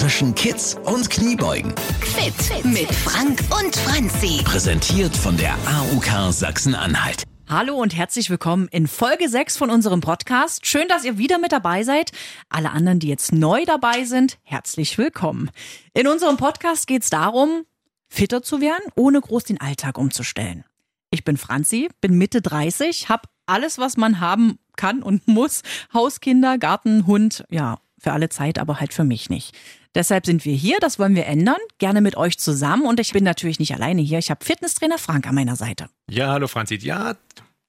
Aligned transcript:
zwischen 0.00 0.34
Kids 0.34 0.78
und 0.86 1.10
Kniebeugen. 1.10 1.74
Fit 2.00 2.64
mit 2.64 2.90
Frank 2.90 3.38
und 3.50 3.76
Franzi. 3.76 4.42
Präsentiert 4.44 5.14
von 5.14 5.36
der 5.36 5.52
AUK 5.66 6.32
Sachsen-Anhalt. 6.32 7.24
Hallo 7.50 7.74
und 7.74 7.94
herzlich 7.94 8.30
willkommen 8.30 8.66
in 8.68 8.86
Folge 8.86 9.28
6 9.28 9.58
von 9.58 9.68
unserem 9.68 10.00
Podcast. 10.00 10.64
Schön, 10.64 10.88
dass 10.88 11.04
ihr 11.04 11.18
wieder 11.18 11.38
mit 11.38 11.52
dabei 11.52 11.82
seid. 11.82 12.12
Alle 12.48 12.70
anderen, 12.70 12.98
die 12.98 13.08
jetzt 13.08 13.34
neu 13.34 13.66
dabei 13.66 14.04
sind, 14.04 14.38
herzlich 14.42 14.96
willkommen. 14.96 15.50
In 15.92 16.06
unserem 16.06 16.38
Podcast 16.38 16.86
geht 16.86 17.02
es 17.02 17.10
darum, 17.10 17.66
fitter 18.08 18.42
zu 18.42 18.62
werden, 18.62 18.90
ohne 18.96 19.20
groß 19.20 19.44
den 19.44 19.60
Alltag 19.60 19.98
umzustellen. 19.98 20.64
Ich 21.10 21.24
bin 21.24 21.36
Franzi, 21.36 21.90
bin 22.00 22.16
Mitte 22.16 22.40
30, 22.40 23.10
habe 23.10 23.28
alles, 23.44 23.76
was 23.76 23.98
man 23.98 24.18
haben 24.18 24.58
kann 24.76 25.02
und 25.02 25.28
muss. 25.28 25.60
Hauskinder, 25.92 26.56
Garten, 26.56 27.06
Hund, 27.06 27.44
ja, 27.50 27.76
für 28.00 28.12
alle 28.12 28.28
Zeit, 28.28 28.58
aber 28.58 28.80
halt 28.80 28.94
für 28.94 29.04
mich 29.04 29.30
nicht. 29.30 29.56
Deshalb 29.94 30.24
sind 30.24 30.44
wir 30.44 30.54
hier, 30.54 30.76
das 30.80 30.98
wollen 30.98 31.16
wir 31.16 31.26
ändern, 31.26 31.56
gerne 31.78 32.00
mit 32.00 32.16
euch 32.16 32.38
zusammen 32.38 32.84
und 32.84 33.00
ich 33.00 33.12
bin 33.12 33.24
natürlich 33.24 33.58
nicht 33.58 33.74
alleine 33.74 34.00
hier. 34.00 34.18
Ich 34.18 34.30
habe 34.30 34.44
Fitnesstrainer 34.44 34.98
Frank 34.98 35.26
an 35.26 35.34
meiner 35.34 35.56
Seite. 35.56 35.88
Ja, 36.08 36.28
hallo 36.28 36.46
Franzi. 36.46 36.76
Ja, 36.76 37.14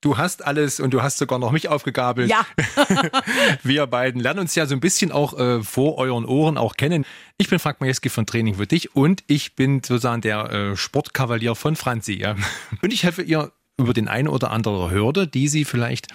du 0.01 0.17
hast 0.17 0.45
alles 0.45 0.79
und 0.79 0.93
du 0.93 1.01
hast 1.01 1.17
sogar 1.17 1.39
noch 1.39 1.51
mich 1.51 1.67
aufgegabelt. 1.67 2.29
Ja. 2.29 2.45
wir 3.63 3.87
beiden 3.87 4.21
lernen 4.21 4.41
uns 4.41 4.53
ja 4.53 4.67
so 4.67 4.75
ein 4.75 4.79
bisschen 4.81 5.11
auch 5.11 5.37
äh, 5.39 5.63
vor 5.63 5.97
euren 5.97 6.25
Ohren 6.25 6.59
auch 6.59 6.75
kennen. 6.75 7.05
Ich 7.37 7.49
bin 7.49 7.57
Frank 7.57 7.81
Majewski 7.81 8.09
von 8.09 8.27
Training 8.27 8.55
für 8.55 8.67
dich 8.67 8.95
und 8.95 9.23
ich 9.25 9.55
bin 9.55 9.81
sozusagen 9.81 10.21
der 10.21 10.51
äh, 10.51 10.77
Sportkavalier 10.77 11.55
von 11.55 11.75
Franzi. 11.75 12.13
Ja. 12.13 12.35
Und 12.83 12.93
ich 12.93 13.03
helfe 13.03 13.23
ihr 13.23 13.51
über 13.77 13.93
den 13.93 14.07
einen 14.07 14.27
oder 14.27 14.51
andere 14.51 14.91
Hürde, 14.91 15.27
die 15.27 15.47
sie 15.47 15.65
vielleicht 15.65 16.07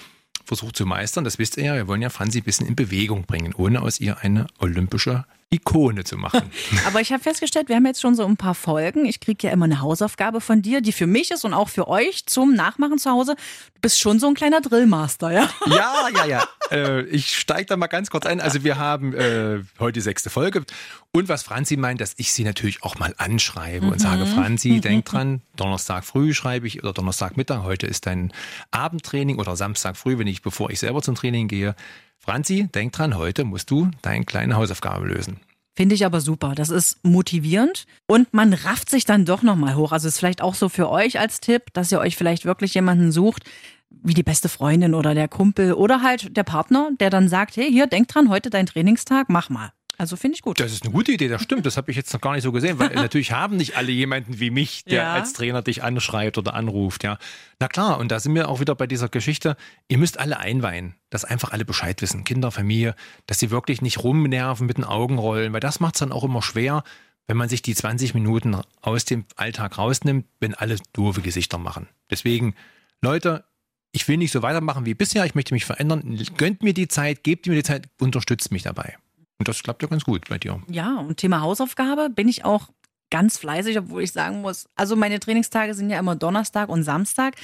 versucht 0.45 0.77
zu 0.77 0.87
meistern. 0.87 1.25
Das 1.25 1.39
wisst 1.39 1.57
ihr 1.57 1.65
ja, 1.65 1.75
wir 1.75 1.87
wollen 1.89 2.03
ja 2.03 2.11
Franzi 2.11 2.39
ein 2.39 2.45
bisschen 2.45 2.67
in 2.67 2.77
Bewegung 2.77 3.25
bringen, 3.25 3.55
ohne 3.55 3.83
aus 3.83 4.01
ihr 4.01 4.19
eine 4.19 4.47
olympische 4.59 5.25
Ikone 5.51 6.03
zu 6.03 6.17
machen. 6.17 6.51
Aber 6.87 7.01
ich 7.01 7.13
habe 7.13 7.23
festgestellt, 7.23 7.69
wir 7.69 7.77
haben 7.77 7.87
jetzt 7.87 8.01
schon 8.01 8.17
so 8.17 8.25
ein 8.27 8.37
paar 8.37 8.55
Folgen. 8.55 9.07
Ich 9.07 9.21
kriege 9.21 9.47
ja 9.47 9.53
immer 9.53 9.67
eine 9.67 9.81
Hausaufgabe 9.81 10.41
von 10.41 10.61
dir, 10.61 10.81
die 10.81 10.91
für 10.93 11.07
mich 11.07 11.31
ist 11.31 11.45
und 11.45 11.55
auch 11.55 11.69
für 11.69 11.87
euch 11.87 12.27
zum 12.27 12.55
Nachmachen 12.55 12.99
zu 12.99 13.11
Hause. 13.11 13.37
Du 13.75 13.81
bist 13.81 14.01
schon 14.01 14.19
so 14.19 14.27
ein 14.27 14.35
kleiner 14.35 14.61
Drillmaster, 14.61 15.31
ja? 15.31 15.49
Ja, 15.67 16.09
ja, 16.15 16.27
ja. 16.27 16.49
Äh, 16.73 17.03
ich 17.07 17.37
steige 17.37 17.67
da 17.67 17.77
mal 17.77 17.87
ganz 17.87 18.11
kurz 18.11 18.27
ein. 18.27 18.41
Also 18.41 18.65
wir 18.65 18.77
haben 18.77 19.15
äh, 19.15 19.61
heute 19.79 19.93
die 19.93 20.01
sechste 20.01 20.31
Folge. 20.31 20.65
Und 21.13 21.29
was 21.29 21.45
Franzi 21.45 21.77
meint, 21.77 22.01
dass 22.01 22.15
ich 22.17 22.33
sie 22.33 22.43
natürlich 22.43 22.83
auch 22.83 22.99
mal 22.99 23.15
anschreibe 23.17 23.87
mhm. 23.87 23.93
und 23.93 24.01
sage, 24.01 24.27
Franzi, 24.27 24.71
mhm. 24.71 24.81
denk 24.81 25.05
dran, 25.05 25.43
Donnerstag 25.55 26.05
früh 26.05 26.35
schreibe 26.35 26.67
ich 26.67 26.83
oder 26.83 26.93
Donnerstagmittag, 26.93 27.63
heute 27.63 27.87
ist 27.87 28.07
dein 28.07 28.33
Abendtraining 28.73 29.39
oder 29.39 29.55
Samstag 29.55 29.97
früh, 29.97 30.19
wenn 30.19 30.27
ich, 30.27 30.43
bevor 30.43 30.71
ich 30.71 30.81
selber 30.81 31.03
zum 31.03 31.15
Training 31.15 31.47
gehe. 31.47 31.77
Franzi, 32.19 32.69
denk 32.75 32.93
dran, 32.93 33.17
heute 33.17 33.45
musst 33.45 33.71
du 33.71 33.89
deine 34.03 34.25
kleine 34.25 34.57
Hausaufgabe 34.57 35.07
lösen. 35.07 35.39
Finde 35.77 35.95
ich 35.95 36.07
aber 36.07 36.23
super. 36.23 36.55
Das 36.55 36.71
ist 36.71 37.05
motivierend 37.05 37.87
und 38.07 38.33
man 38.33 38.55
rafft 38.55 38.89
sich 38.89 39.05
dann 39.05 39.27
doch 39.27 39.43
nochmal 39.43 39.77
hoch. 39.77 39.93
Also 39.93 40.09
ist 40.09 40.19
vielleicht 40.19 40.41
auch 40.41 40.55
so 40.55 40.71
für 40.71 40.89
euch 40.89 41.21
als 41.21 41.41
Tipp, 41.41 41.65
dass 41.75 41.93
ihr 41.93 42.01
euch 42.01 42.17
vielleicht 42.17 42.47
wirklich 42.47 42.73
jemanden 42.73 43.13
sucht, 43.13 43.45
wie 43.91 44.15
die 44.15 44.23
beste 44.23 44.49
Freundin 44.49 44.95
oder 44.95 45.15
der 45.15 45.29
Kumpel 45.29 45.75
oder 45.75 46.01
halt 46.01 46.35
der 46.35 46.45
Partner, 46.45 46.91
der 46.99 47.11
dann 47.11 47.29
sagt, 47.29 47.59
hey, 47.59 47.71
hier, 47.71 47.87
denk 47.87 48.09
dran, 48.09 48.31
heute 48.31 48.49
dein 48.49 48.65
Trainingstag, 48.65 49.29
mach 49.29 49.51
mal. 49.51 49.73
Also 49.99 50.17
finde 50.17 50.37
ich 50.37 50.43
gut. 50.43 50.61
Das 50.61 50.73
ist 50.73 50.85
eine 50.85 50.93
gute 50.93 51.13
Idee, 51.13 51.29
das 51.29 51.43
stimmt. 51.43 51.65
Das 51.65 51.77
habe 51.77 51.91
ich 51.91 51.97
jetzt 51.97 52.13
noch 52.13 52.21
gar 52.21 52.35
nicht 52.35 52.43
so 52.43 52.53
gesehen, 52.53 52.79
weil 52.79 52.89
natürlich 52.95 53.33
haben 53.33 53.57
nicht 53.57 53.77
alle 53.77 53.93
jemanden 53.93 54.41
wie 54.41 54.51
mich, 54.51 54.85
der 54.85 55.03
ja. 55.03 55.13
als 55.15 55.33
Trainer 55.33 55.63
dich 55.63 55.83
anschreibt 55.83 56.39
oder 56.39 56.55
anruft. 56.55 57.05
Ja, 57.05 57.19
na 57.59 57.69
klar. 57.69 57.99
Und 57.99 58.11
da 58.11 58.21
sind 58.21 58.35
wir 58.35 58.49
auch 58.49 58.61
wieder 58.61 58.75
bei 58.75 58.87
dieser 58.87 59.09
Geschichte. 59.09 59.57
Ihr 59.89 59.99
müsst 59.99 60.19
alle 60.19 60.39
einweihen, 60.39 60.95
dass 61.11 61.25
einfach 61.25 61.53
alle 61.53 61.65
Bescheid 61.65 62.01
wissen, 62.03 62.25
Kinder, 62.25 62.51
Familie, 62.51 62.95
dass 63.27 63.39
sie 63.39 63.51
wirklich 63.51 63.81
nicht 63.81 64.03
rumnerven 64.03 64.67
mit 64.67 64.77
den 64.77 64.85
Augen 64.85 65.19
rollen, 65.19 65.53
weil 65.53 65.61
das 65.61 65.81
macht 65.81 65.95
es 65.97 66.01
dann 66.01 66.13
auch 66.13 66.25
immer 66.25 66.43
schwer, 66.43 66.85
wenn 67.27 67.37
man 67.37 67.49
sich 67.49 67.63
die 67.63 67.75
20 67.75 68.15
Minuten 68.15 68.57
aus 68.83 69.05
dem 69.05 69.25
Alltag 69.37 69.79
rausnimmt, 69.79 70.27
wenn 70.41 70.55
alle 70.55 70.77
doofe 70.93 71.23
Gesichter 71.23 71.59
machen. 71.59 71.89
Deswegen, 72.11 72.55
Leute, 73.03 73.45
ich 73.93 74.07
will 74.09 74.19
nicht 74.19 74.33
so 74.33 74.43
weitermachen 74.43 74.85
wie 74.85 74.95
bisher. 74.95 75.25
Ich 75.25 75.35
möchte 75.35 75.55
mich 75.55 75.65
verändern. 75.65 76.19
Gönnt 76.37 76.63
mir 76.63 76.75
die 76.75 76.87
Zeit, 76.87 77.25
gebt 77.25 77.47
mir 77.47 77.55
die 77.55 77.63
Zeit, 77.63 77.89
unterstützt 77.99 78.53
mich 78.53 78.63
dabei. 78.63 78.97
Und 79.39 79.49
das 79.49 79.63
klappt 79.63 79.83
ja 79.83 79.89
ganz 79.89 80.05
gut 80.05 80.29
bei 80.29 80.39
dir. 80.39 80.63
Ja, 80.69 80.97
und 80.97 81.19
Thema 81.19 81.41
Hausaufgabe 81.41 82.09
bin 82.11 82.29
ich 82.29 82.45
auch 82.45 82.69
ganz 83.11 83.39
fleißig, 83.39 83.79
obwohl 83.79 84.03
ich 84.03 84.13
sagen 84.13 84.41
muss, 84.41 84.69
also 84.75 84.97
meine 84.97 85.21
Trainingstage 85.21 85.75
sind 85.75 85.91
ja 85.91 85.99
immer 85.99 86.17
Donnerstag 86.17 86.69
und 86.69 86.83
Samstag. 86.83 87.35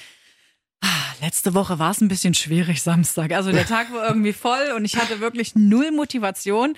Ah, 0.80 1.14
letzte 1.20 1.54
Woche 1.54 1.78
war 1.78 1.92
es 1.92 2.00
ein 2.00 2.08
bisschen 2.08 2.34
schwierig, 2.34 2.82
Samstag. 2.82 3.32
Also 3.32 3.52
der 3.52 3.66
Tag 3.66 3.92
war 3.92 4.04
irgendwie 4.08 4.32
voll 4.32 4.72
und 4.76 4.84
ich 4.84 4.96
hatte 4.96 5.20
wirklich 5.20 5.54
null 5.54 5.92
Motivation. 5.92 6.74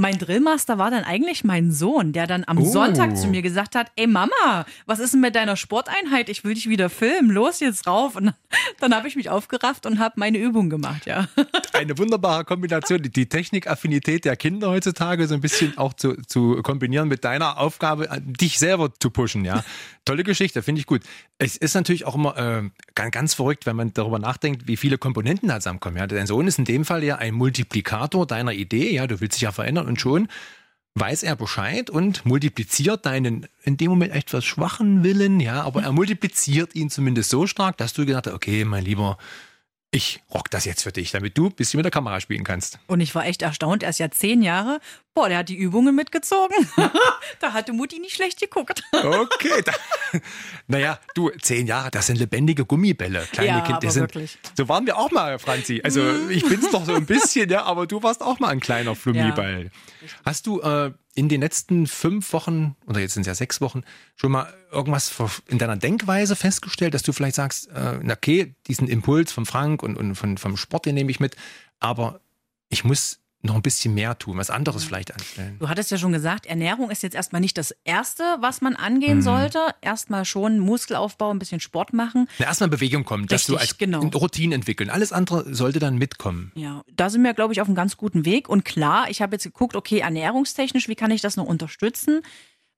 Mein 0.00 0.18
Drillmaster 0.18 0.78
war 0.78 0.90
dann 0.90 1.04
eigentlich 1.04 1.44
mein 1.44 1.72
Sohn, 1.72 2.14
der 2.14 2.26
dann 2.26 2.44
am 2.46 2.56
oh. 2.56 2.64
Sonntag 2.64 3.18
zu 3.18 3.28
mir 3.28 3.42
gesagt 3.42 3.74
hat, 3.74 3.92
ey 3.96 4.06
Mama, 4.06 4.64
was 4.86 4.98
ist 4.98 5.12
denn 5.12 5.20
mit 5.20 5.34
deiner 5.34 5.56
Sporteinheit? 5.56 6.30
Ich 6.30 6.42
will 6.42 6.54
dich 6.54 6.70
wieder 6.70 6.88
filmen, 6.88 7.30
los 7.30 7.60
jetzt 7.60 7.86
rauf. 7.86 8.16
Und 8.16 8.32
dann, 8.80 8.94
habe 8.94 9.08
ich 9.08 9.16
mich 9.16 9.28
aufgerafft 9.28 9.84
und 9.84 9.98
habe 9.98 10.14
meine 10.16 10.38
Übung 10.38 10.70
gemacht, 10.70 11.04
ja. 11.04 11.28
Eine 11.74 11.98
wunderbare 11.98 12.46
Kombination, 12.46 13.02
die 13.02 13.28
Technikaffinität 13.28 14.24
der 14.24 14.36
Kinder 14.36 14.70
heutzutage 14.70 15.28
so 15.28 15.34
ein 15.34 15.42
bisschen 15.42 15.76
auch 15.76 15.92
zu, 15.92 16.14
zu 16.26 16.62
kombinieren 16.62 17.06
mit 17.06 17.22
deiner 17.24 17.58
Aufgabe, 17.58 18.08
dich 18.22 18.58
selber 18.58 18.90
zu 18.98 19.10
pushen, 19.10 19.44
ja. 19.44 19.62
Tolle 20.04 20.24
Geschichte, 20.24 20.62
finde 20.62 20.80
ich 20.80 20.86
gut. 20.86 21.02
Es 21.38 21.56
ist 21.56 21.74
natürlich 21.74 22.06
auch 22.06 22.14
immer 22.14 22.36
äh, 22.36 22.62
ganz, 22.94 23.10
ganz 23.12 23.34
verrückt, 23.34 23.66
wenn 23.66 23.76
man 23.76 23.92
darüber 23.92 24.18
nachdenkt, 24.18 24.66
wie 24.66 24.76
viele 24.76 24.98
Komponenten 24.98 25.48
da 25.48 25.60
zusammenkommen. 25.60 25.98
Ja. 25.98 26.06
Dein 26.06 26.26
Sohn 26.26 26.46
ist 26.46 26.58
in 26.58 26.64
dem 26.64 26.84
Fall 26.84 27.04
ja 27.04 27.16
ein 27.16 27.34
Multiplikator 27.34 28.26
deiner 28.26 28.52
Idee, 28.52 28.92
ja, 28.92 29.06
du 29.06 29.20
willst 29.20 29.36
dich 29.36 29.42
ja 29.42 29.52
verändern 29.52 29.86
und 29.86 30.00
schon 30.00 30.28
weiß 30.94 31.22
er 31.22 31.36
Bescheid 31.36 31.88
und 31.88 32.26
multipliziert 32.26 33.06
deinen 33.06 33.46
in 33.62 33.76
dem 33.76 33.90
Moment 33.90 34.12
etwas 34.12 34.44
schwachen 34.44 35.04
Willen, 35.04 35.38
ja, 35.38 35.62
aber 35.62 35.82
er 35.82 35.92
multipliziert 35.92 36.74
ihn 36.74 36.90
zumindest 36.90 37.30
so 37.30 37.46
stark, 37.46 37.76
dass 37.76 37.92
du 37.92 38.04
gedacht 38.04 38.26
hast, 38.26 38.34
okay, 38.34 38.64
mein 38.64 38.84
Lieber, 38.84 39.16
ich 39.92 40.22
rock 40.32 40.50
das 40.50 40.64
jetzt 40.64 40.82
für 40.84 40.92
dich, 40.92 41.10
damit 41.10 41.36
du 41.36 41.46
ein 41.46 41.52
bisschen 41.52 41.78
mit 41.78 41.84
der 41.84 41.90
Kamera 41.90 42.20
spielen 42.20 42.44
kannst. 42.44 42.78
Und 42.86 43.00
ich 43.00 43.14
war 43.14 43.26
echt 43.26 43.42
erstaunt, 43.42 43.82
er 43.82 43.90
ist 43.90 43.98
ja 43.98 44.10
zehn 44.10 44.40
Jahre. 44.42 44.80
Boah, 45.14 45.28
der 45.28 45.38
hat 45.38 45.48
die 45.48 45.56
Übungen 45.56 45.96
mitgezogen. 45.96 46.54
da 47.40 47.52
hatte 47.52 47.72
Mutti 47.72 47.98
nicht 47.98 48.14
schlecht 48.14 48.38
geguckt. 48.38 48.84
okay. 48.92 49.62
Da, 49.64 49.72
naja, 50.68 51.00
du, 51.14 51.30
zehn 51.42 51.66
Jahre, 51.66 51.90
das 51.90 52.06
sind 52.06 52.16
lebendige 52.16 52.64
Gummibälle. 52.64 53.26
Kleine 53.32 53.48
ja, 53.48 53.60
Kinder. 53.62 53.90
Sind, 53.90 54.02
wirklich. 54.02 54.38
So 54.56 54.68
waren 54.68 54.86
wir 54.86 54.96
auch 54.96 55.10
mal, 55.10 55.40
Franzi. 55.40 55.80
Also 55.82 56.00
mhm. 56.00 56.30
ich 56.30 56.44
bin's 56.44 56.70
doch 56.70 56.84
so 56.84 56.94
ein 56.94 57.06
bisschen, 57.06 57.50
ja, 57.50 57.64
aber 57.64 57.88
du 57.88 58.00
warst 58.02 58.22
auch 58.22 58.38
mal 58.38 58.48
ein 58.48 58.60
kleiner 58.60 58.94
Flummiball. 58.94 59.64
Ja. 60.00 60.08
Hast 60.24 60.46
du 60.46 60.60
äh, 60.60 60.92
in 61.14 61.28
den 61.28 61.40
letzten 61.40 61.86
fünf 61.86 62.32
Wochen, 62.32 62.76
oder 62.86 63.00
jetzt 63.00 63.14
sind 63.14 63.22
es 63.22 63.26
ja 63.26 63.34
sechs 63.34 63.60
Wochen, 63.60 63.82
schon 64.16 64.32
mal 64.32 64.52
irgendwas 64.70 65.12
in 65.48 65.58
deiner 65.58 65.76
Denkweise 65.76 66.36
festgestellt, 66.36 66.94
dass 66.94 67.02
du 67.02 67.12
vielleicht 67.12 67.36
sagst, 67.36 67.68
äh, 67.70 67.98
okay, 68.10 68.54
diesen 68.66 68.88
Impuls 68.88 69.32
von 69.32 69.46
Frank 69.46 69.82
und, 69.82 69.96
und 69.96 70.14
von, 70.14 70.38
vom 70.38 70.56
Sport, 70.56 70.86
den 70.86 70.94
nehme 70.94 71.10
ich 71.10 71.20
mit, 71.20 71.36
aber 71.80 72.20
ich 72.68 72.84
muss 72.84 73.20
noch 73.42 73.54
ein 73.54 73.62
bisschen 73.62 73.94
mehr 73.94 74.18
tun, 74.18 74.36
was 74.36 74.50
anderes 74.50 74.84
vielleicht 74.84 75.14
anstellen. 75.14 75.56
Du 75.58 75.68
hattest 75.68 75.90
ja 75.90 75.96
schon 75.96 76.12
gesagt, 76.12 76.44
Ernährung 76.44 76.90
ist 76.90 77.02
jetzt 77.02 77.14
erstmal 77.14 77.40
nicht 77.40 77.56
das 77.56 77.74
Erste, 77.84 78.22
was 78.40 78.60
man 78.60 78.76
angehen 78.76 79.18
mhm. 79.18 79.22
sollte. 79.22 79.58
Erstmal 79.80 80.26
schon 80.26 80.58
Muskelaufbau, 80.58 81.30
ein 81.30 81.38
bisschen 81.38 81.60
Sport 81.60 81.94
machen. 81.94 82.28
Na, 82.38 82.46
erstmal 82.46 82.68
Bewegung 82.68 83.04
kommen, 83.04 83.26
dass 83.26 83.46
du 83.46 83.56
als 83.56 83.78
genau. 83.78 84.00
Routine 84.00 84.54
entwickeln. 84.54 84.90
Alles 84.90 85.12
andere 85.12 85.54
sollte 85.54 85.78
dann 85.78 85.96
mitkommen. 85.96 86.52
Ja, 86.54 86.82
da 86.94 87.08
sind 87.08 87.22
wir, 87.22 87.32
glaube 87.32 87.54
ich, 87.54 87.62
auf 87.62 87.68
einem 87.68 87.76
ganz 87.76 87.96
guten 87.96 88.26
Weg. 88.26 88.48
Und 88.48 88.64
klar, 88.64 89.08
ich 89.08 89.22
habe 89.22 89.34
jetzt 89.34 89.44
geguckt, 89.44 89.74
okay, 89.74 90.00
ernährungstechnisch, 90.00 90.88
wie 90.88 90.94
kann 90.96 91.10
ich 91.10 91.22
das 91.22 91.36
noch 91.36 91.46
unterstützen? 91.46 92.20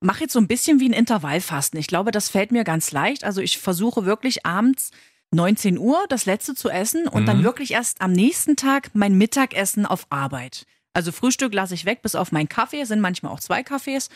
Mache 0.00 0.22
jetzt 0.22 0.32
so 0.32 0.38
ein 0.38 0.48
bisschen 0.48 0.78
wie 0.78 0.88
ein 0.88 0.92
Intervallfasten. 0.92 1.78
Ich 1.78 1.86
glaube, 1.88 2.12
das 2.12 2.28
fällt 2.28 2.52
mir 2.52 2.62
ganz 2.62 2.92
leicht. 2.92 3.24
Also 3.24 3.40
ich 3.40 3.58
versuche 3.58 4.04
wirklich 4.04 4.46
abends 4.46 4.90
19 5.32 5.78
Uhr 5.78 5.98
das 6.08 6.26
letzte 6.26 6.54
zu 6.54 6.68
essen 6.68 7.08
und 7.08 7.22
mhm. 7.22 7.26
dann 7.26 7.44
wirklich 7.44 7.72
erst 7.72 8.00
am 8.00 8.12
nächsten 8.12 8.56
Tag 8.56 8.90
mein 8.94 9.16
Mittagessen 9.16 9.86
auf 9.86 10.06
Arbeit. 10.10 10.66
Also 10.94 11.10
Frühstück 11.10 11.54
lasse 11.54 11.74
ich 11.74 11.84
weg, 11.84 12.02
bis 12.02 12.14
auf 12.14 12.32
meinen 12.32 12.48
Kaffee, 12.48 12.84
sind 12.84 13.00
manchmal 13.00 13.32
auch 13.32 13.40
zwei 13.40 13.62
Kaffees. 13.62 14.08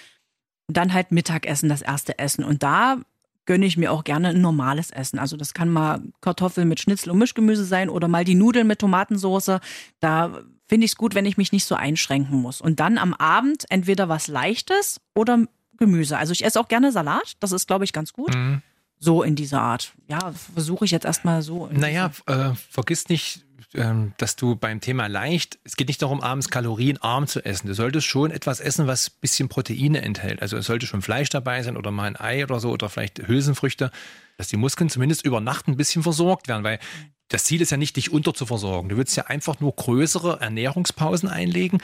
Und 0.69 0.77
dann 0.77 0.93
halt 0.93 1.13
Mittagessen, 1.13 1.69
das 1.69 1.81
erste 1.81 2.19
Essen. 2.19 2.45
Und 2.45 2.63
da 2.63 2.99
gönne 3.47 3.67
ich 3.67 3.77
mir 3.77 3.93
auch 3.93 4.05
gerne 4.05 4.31
ein 4.31 4.41
normales 4.41 4.91
Essen. 4.91 5.19
Also 5.19 5.37
das 5.37 5.55
kann 5.55 5.71
mal 5.71 6.03
Kartoffeln 6.21 6.69
mit 6.69 6.81
Schnitzel 6.81 7.11
und 7.11 7.19
Mischgemüse 7.19 7.65
sein 7.65 7.89
oder 7.89 8.09
mal 8.09 8.25
die 8.25 8.35
Nudeln 8.35 8.67
mit 8.67 8.81
Tomatensauce. 8.81 9.61
Da 10.01 10.43
finde 10.67 10.85
ich 10.85 10.91
es 10.91 10.97
gut, 10.97 11.15
wenn 11.15 11.25
ich 11.25 11.37
mich 11.37 11.53
nicht 11.53 11.65
so 11.65 11.77
einschränken 11.77 12.43
muss. 12.43 12.61
Und 12.61 12.81
dann 12.81 12.99
am 12.99 13.15
Abend 13.15 13.65
entweder 13.71 14.09
was 14.09 14.27
Leichtes 14.27 15.01
oder 15.15 15.47
Gemüse. 15.79 16.19
Also 16.19 16.33
ich 16.33 16.45
esse 16.45 16.61
auch 16.61 16.69
gerne 16.69 16.91
Salat. 16.91 17.35
Das 17.41 17.53
ist, 17.53 17.69
glaube 17.69 17.85
ich, 17.85 17.93
ganz 17.93 18.12
gut. 18.12 18.35
Mhm 18.35 18.62
so 18.99 19.23
in 19.23 19.35
dieser 19.35 19.61
Art. 19.61 19.93
Ja, 20.09 20.33
versuche 20.55 20.85
ich 20.85 20.91
jetzt 20.91 21.05
erstmal 21.05 21.43
so. 21.43 21.69
Naja, 21.73 22.11
äh, 22.27 22.51
vergiss 22.71 23.09
nicht, 23.09 23.45
ähm, 23.75 24.13
dass 24.19 24.37
du 24.37 24.57
beim 24.57 24.81
Thema 24.81 25.07
leicht, 25.07 25.59
es 25.65 25.77
geht 25.77 25.89
nicht 25.89 26.01
darum, 26.01 26.21
abends 26.21 26.49
kalorienarm 26.49 27.27
zu 27.27 27.45
essen. 27.45 27.67
Du 27.67 27.75
solltest 27.75 28.07
schon 28.07 28.31
etwas 28.31 28.61
essen, 28.61 28.87
was 28.87 29.11
ein 29.11 29.21
bisschen 29.21 29.49
Proteine 29.49 30.03
enthält. 30.03 30.43
Also 30.43 30.57
es 30.57 30.67
sollte 30.67 30.87
schon 30.87 31.03
Fleisch 31.03 31.29
dabei 31.29 31.63
sein 31.63 31.77
oder 31.77 31.91
mal 31.91 32.05
ein 32.05 32.19
Ei 32.19 32.45
oder 32.45 32.61
so 32.61 32.71
oder 32.71 32.89
vielleicht 32.89 33.27
Hülsenfrüchte, 33.27 33.91
dass 34.39 34.49
die 34.49 34.57
Muskeln 34.57 34.91
zumindest 34.91 35.25
über 35.25 35.41
Nacht 35.41 35.69
ein 35.69 35.77
bisschen 35.77 36.03
versorgt 36.03 36.49
werden, 36.49 36.65
weil 36.65 36.79
das 37.29 37.45
Ziel 37.45 37.61
ist 37.61 37.71
ja 37.71 37.77
nicht, 37.77 37.97
dich 37.97 38.13
unterzuversorgen. 38.13 38.89
Du 38.89 38.97
willst 38.97 39.17
ja 39.17 39.25
einfach 39.25 39.59
nur 39.61 39.75
größere 39.75 40.41
Ernährungspausen 40.41 41.29
einlegen, 41.29 41.81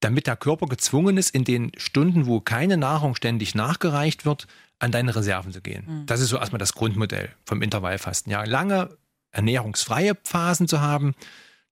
damit 0.00 0.26
der 0.26 0.36
Körper 0.36 0.66
gezwungen 0.66 1.16
ist, 1.16 1.34
in 1.34 1.44
den 1.44 1.72
Stunden, 1.76 2.26
wo 2.26 2.40
keine 2.40 2.76
Nahrung 2.76 3.14
ständig 3.14 3.54
nachgereicht 3.54 4.24
wird, 4.24 4.46
an 4.78 4.92
deine 4.92 5.14
Reserven 5.14 5.52
zu 5.52 5.60
gehen. 5.60 5.84
Mhm. 5.86 6.06
Das 6.06 6.20
ist 6.20 6.30
so 6.30 6.38
erstmal 6.38 6.58
das 6.58 6.72
Grundmodell 6.72 7.30
vom 7.44 7.62
Intervallfasten. 7.62 8.32
Ja, 8.32 8.44
lange 8.44 8.96
ernährungsfreie 9.30 10.16
Phasen 10.24 10.66
zu 10.68 10.80
haben, 10.80 11.14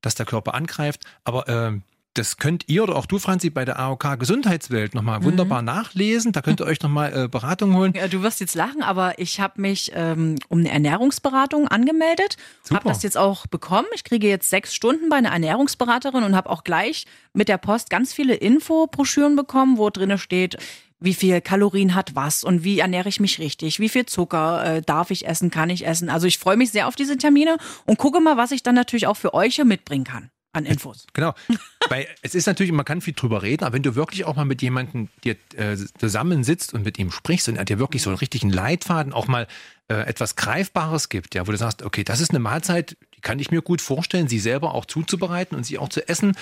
dass 0.01 0.15
der 0.15 0.27
Körper 0.27 0.55
angreift, 0.55 1.05
aber 1.25 1.49
äh, 1.49 1.81
das 2.19 2.37
könnt 2.37 2.65
ihr 2.69 2.83
oder 2.83 2.97
auch 2.97 3.07
du, 3.07 3.19
Franzi, 3.19 3.49
bei 3.49 3.65
der 3.65 3.79
AOK 3.79 4.19
Gesundheitswelt 4.19 4.95
nochmal 4.95 5.21
mhm. 5.21 5.25
wunderbar 5.25 5.63
nachlesen. 5.63 6.33
Da 6.33 6.43
könnt 6.43 6.61
ihr 6.61 6.67
euch 6.67 6.83
nochmal 6.83 7.25
äh, 7.25 7.29
Beratung 7.29 7.77
holen. 7.77 7.93
Ja, 7.95 8.09
du 8.09 8.23
wirst 8.23 8.41
jetzt 8.41 8.57
lachen, 8.57 8.83
aber 8.83 9.19
ich 9.19 9.41
habe 9.41 9.61
mich 9.61 9.93
ähm, 9.95 10.37
um 10.49 10.59
eine 10.59 10.71
Ernährungsberatung 10.71 11.69
angemeldet, 11.69 12.37
habe 12.71 12.89
das 12.89 13.03
jetzt 13.03 13.17
auch 13.17 13.47
bekommen. 13.47 13.87
Ich 13.95 14.03
kriege 14.03 14.29
jetzt 14.29 14.51
sechs 14.51 14.75
Stunden 14.75 15.09
bei 15.09 15.17
einer 15.17 15.31
Ernährungsberaterin 15.31 16.25
und 16.25 16.35
habe 16.35 16.51
auch 16.51 16.65
gleich 16.65 17.07
mit 17.33 17.49
der 17.49 17.59
Post 17.59 17.89
ganz 17.89 18.13
viele 18.13 18.35
Infobroschüren 18.35 19.37
bekommen, 19.37 19.79
wo 19.79 19.89
drin 19.91 20.19
steht, 20.19 20.57
wie 21.01 21.15
viel 21.15 21.41
Kalorien 21.41 21.95
hat 21.95 22.17
was 22.17 22.43
und 22.43 22.65
wie 22.65 22.81
ernähre 22.81 23.09
ich 23.09 23.21
mich 23.21 23.39
richtig, 23.39 23.79
wie 23.79 23.89
viel 23.89 24.07
Zucker 24.07 24.65
äh, 24.65 24.83
darf 24.83 25.13
ich 25.13 25.29
essen, 25.29 25.51
kann 25.51 25.71
ich 25.71 25.87
essen. 25.87 26.11
Also 26.11 26.27
ich 26.27 26.39
freue 26.39 26.57
mich 26.57 26.73
sehr 26.73 26.89
auf 26.89 26.97
diese 26.97 27.17
Termine 27.17 27.59
und 27.87 27.99
gucke 27.99 28.21
mal, 28.21 28.37
was 28.37 28.51
ich 28.51 28.65
dann 28.65 28.75
natürlich 28.75 29.07
auch 29.07 29.17
für 29.17 29.33
euch 29.35 29.55
hier 29.55 29.65
mitbringen 29.65 30.05
kann 30.05 30.31
an 30.53 30.65
Infos. 30.65 31.07
Genau. 31.13 31.35
Weil 31.89 32.07
es 32.23 32.35
ist 32.35 32.47
natürlich, 32.47 32.73
man 32.73 32.85
kann 32.85 33.01
viel 33.01 33.15
drüber 33.15 33.43
reden, 33.43 33.65
aber 33.65 33.75
wenn 33.75 33.83
du 33.83 33.95
wirklich 33.95 34.25
auch 34.25 34.37
mal 34.37 34.45
mit 34.45 34.63
jemandem 34.63 35.09
dir 35.25 35.37
äh, 35.57 35.77
zusammensitzt 35.99 36.75
und 36.75 36.85
mit 36.85 36.99
ihm 36.99 37.11
sprichst 37.11 37.49
und 37.49 37.57
er 37.57 37.65
dir 37.65 37.79
wirklich 37.79 38.03
so 38.03 38.11
einen 38.11 38.19
richtigen 38.19 38.51
Leitfaden 38.51 39.13
auch 39.13 39.27
mal 39.27 39.47
äh, 39.89 39.95
etwas 39.95 40.37
Greifbares 40.37 41.09
gibt, 41.09 41.35
ja, 41.35 41.47
wo 41.47 41.53
du 41.53 41.59
sagst, 41.59 41.83
okay, 41.83 42.05
das 42.05 42.21
ist 42.21 42.31
eine 42.31 42.41
Mahlzeit, 42.41 42.97
die 43.17 43.21
kann 43.21 43.39
ich 43.39 43.51
mir 43.51 43.63
gut 43.63 43.81
vorstellen, 43.81 44.29
sie 44.29 44.39
selber 44.39 44.75
auch 44.75 44.87
zuzubereiten 44.87 45.57
und 45.57 45.65
sie 45.65 45.79
auch 45.79 45.89
zu 45.89 46.07
essen. 46.09 46.37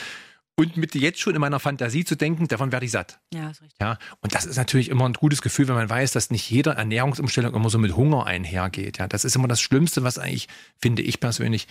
Und 0.59 0.79
mit 0.79 0.95
jetzt 0.95 1.21
schon 1.21 1.35
in 1.35 1.41
meiner 1.43 1.61
Fantasie 1.61 2.07
zu 2.07 2.17
denken, 2.17 2.49
davon 2.49 2.73
werde 2.73 2.87
ich 2.87 2.93
satt. 2.93 3.21
Ja, 3.33 3.51
ist 3.51 3.61
richtig. 3.61 3.79
Ja, 3.79 3.99
und 4.23 4.35
das 4.35 4.47
ist 4.47 4.57
natürlich 4.57 4.89
immer 4.89 5.05
ein 5.07 5.13
gutes 5.13 5.43
Gefühl, 5.43 5.69
wenn 5.69 5.75
man 5.75 5.91
weiß, 5.91 6.13
dass 6.13 6.31
nicht 6.31 6.51
jede 6.51 6.71
Ernährungsumstellung 6.71 7.55
immer 7.55 7.69
so 7.69 7.79
mit 7.79 7.95
Hunger 7.95 8.25
einhergeht. 8.25 8.97
Ja, 8.97 9.07
das 9.07 9.27
ist 9.27 9.37
immer 9.37 9.49
das 9.49 9.61
Schlimmste, 9.61 10.03
was 10.03 10.19
eigentlich, 10.19 10.49
finde 10.79 11.03
ich 11.03 11.21
persönlich, 11.21 11.69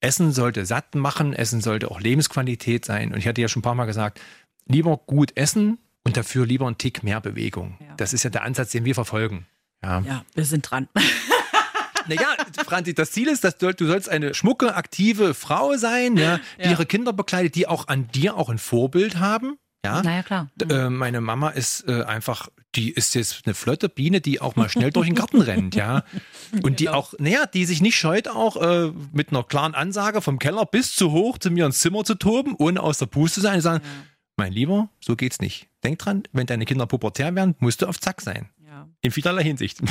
Essen 0.00 0.32
sollte 0.32 0.66
satt 0.66 0.94
machen, 0.94 1.32
Essen 1.32 1.60
sollte 1.60 1.90
auch 1.90 2.00
Lebensqualität 2.00 2.84
sein. 2.84 3.12
Und 3.12 3.18
ich 3.18 3.26
hatte 3.26 3.40
ja 3.40 3.48
schon 3.48 3.60
ein 3.60 3.62
paar 3.62 3.74
Mal 3.74 3.86
gesagt, 3.86 4.20
lieber 4.66 4.96
gut 4.96 5.36
essen 5.36 5.78
und 6.04 6.16
dafür 6.16 6.46
lieber 6.46 6.66
einen 6.66 6.78
Tick 6.78 7.02
mehr 7.02 7.20
Bewegung. 7.20 7.76
Ja. 7.80 7.94
Das 7.96 8.12
ist 8.12 8.22
ja 8.22 8.30
der 8.30 8.42
Ansatz, 8.42 8.70
den 8.70 8.84
wir 8.84 8.94
verfolgen. 8.94 9.46
Ja, 9.82 10.00
ja 10.00 10.24
wir 10.34 10.44
sind 10.44 10.70
dran. 10.70 10.88
Naja, 12.08 12.36
Franzi, 12.64 12.94
das 12.94 13.10
Ziel 13.10 13.28
ist, 13.28 13.42
dass 13.42 13.58
du, 13.58 13.72
du 13.74 13.86
sollst 13.86 14.08
eine 14.08 14.32
schmucke, 14.32 14.76
aktive 14.76 15.34
Frau 15.34 15.76
sein, 15.76 16.16
ja, 16.16 16.38
die 16.58 16.64
ja. 16.64 16.70
ihre 16.70 16.86
Kinder 16.86 17.12
begleitet, 17.12 17.56
die 17.56 17.66
auch 17.66 17.88
an 17.88 18.06
dir 18.08 18.36
auch 18.36 18.48
ein 18.48 18.58
Vorbild 18.58 19.18
haben. 19.18 19.58
Ja, 19.84 20.02
naja, 20.02 20.22
klar. 20.22 20.50
Äh, 20.68 20.90
meine 20.90 21.20
Mama 21.20 21.50
ist 21.50 21.88
äh, 21.88 22.02
einfach, 22.02 22.48
die 22.76 22.90
ist 22.90 23.14
jetzt 23.14 23.42
eine 23.46 23.54
flotte 23.54 23.88
Biene, 23.88 24.20
die 24.20 24.40
auch 24.40 24.54
mal 24.54 24.68
schnell 24.68 24.90
durch 24.90 25.06
den 25.06 25.14
Garten 25.14 25.40
rennt, 25.40 25.74
ja. 25.74 26.04
Und 26.62 26.80
die 26.80 26.84
genau. 26.84 26.98
auch, 26.98 27.14
naja, 27.18 27.46
die 27.46 27.64
sich 27.64 27.80
nicht 27.80 27.96
scheut, 27.96 28.28
auch 28.28 28.56
äh, 28.56 28.92
mit 29.12 29.30
einer 29.30 29.42
klaren 29.42 29.74
Ansage 29.74 30.20
vom 30.20 30.38
Keller 30.38 30.66
bis 30.66 30.94
zu 30.94 31.10
hoch 31.10 31.38
zu 31.38 31.50
mir 31.50 31.66
ins 31.66 31.80
Zimmer 31.80 32.04
zu 32.04 32.14
toben, 32.14 32.54
ohne 32.58 32.82
aus 32.82 32.98
der 32.98 33.06
Puste 33.06 33.36
zu 33.36 33.40
sein 33.40 33.56
und 33.56 33.62
sagen, 33.62 33.82
ja. 33.82 33.90
mein 34.36 34.52
Lieber, 34.52 34.90
so 35.00 35.16
geht's 35.16 35.40
nicht. 35.40 35.68
Denk 35.82 35.98
dran, 35.98 36.24
wenn 36.32 36.46
deine 36.46 36.66
Kinder 36.66 36.86
pubertär 36.86 37.34
werden, 37.34 37.54
musst 37.58 37.82
du 37.82 37.86
auf 37.86 37.98
Zack 37.98 38.20
sein. 38.20 38.50
Ja. 38.64 38.88
In 39.00 39.10
vielerlei 39.10 39.42
Hinsicht. 39.42 39.80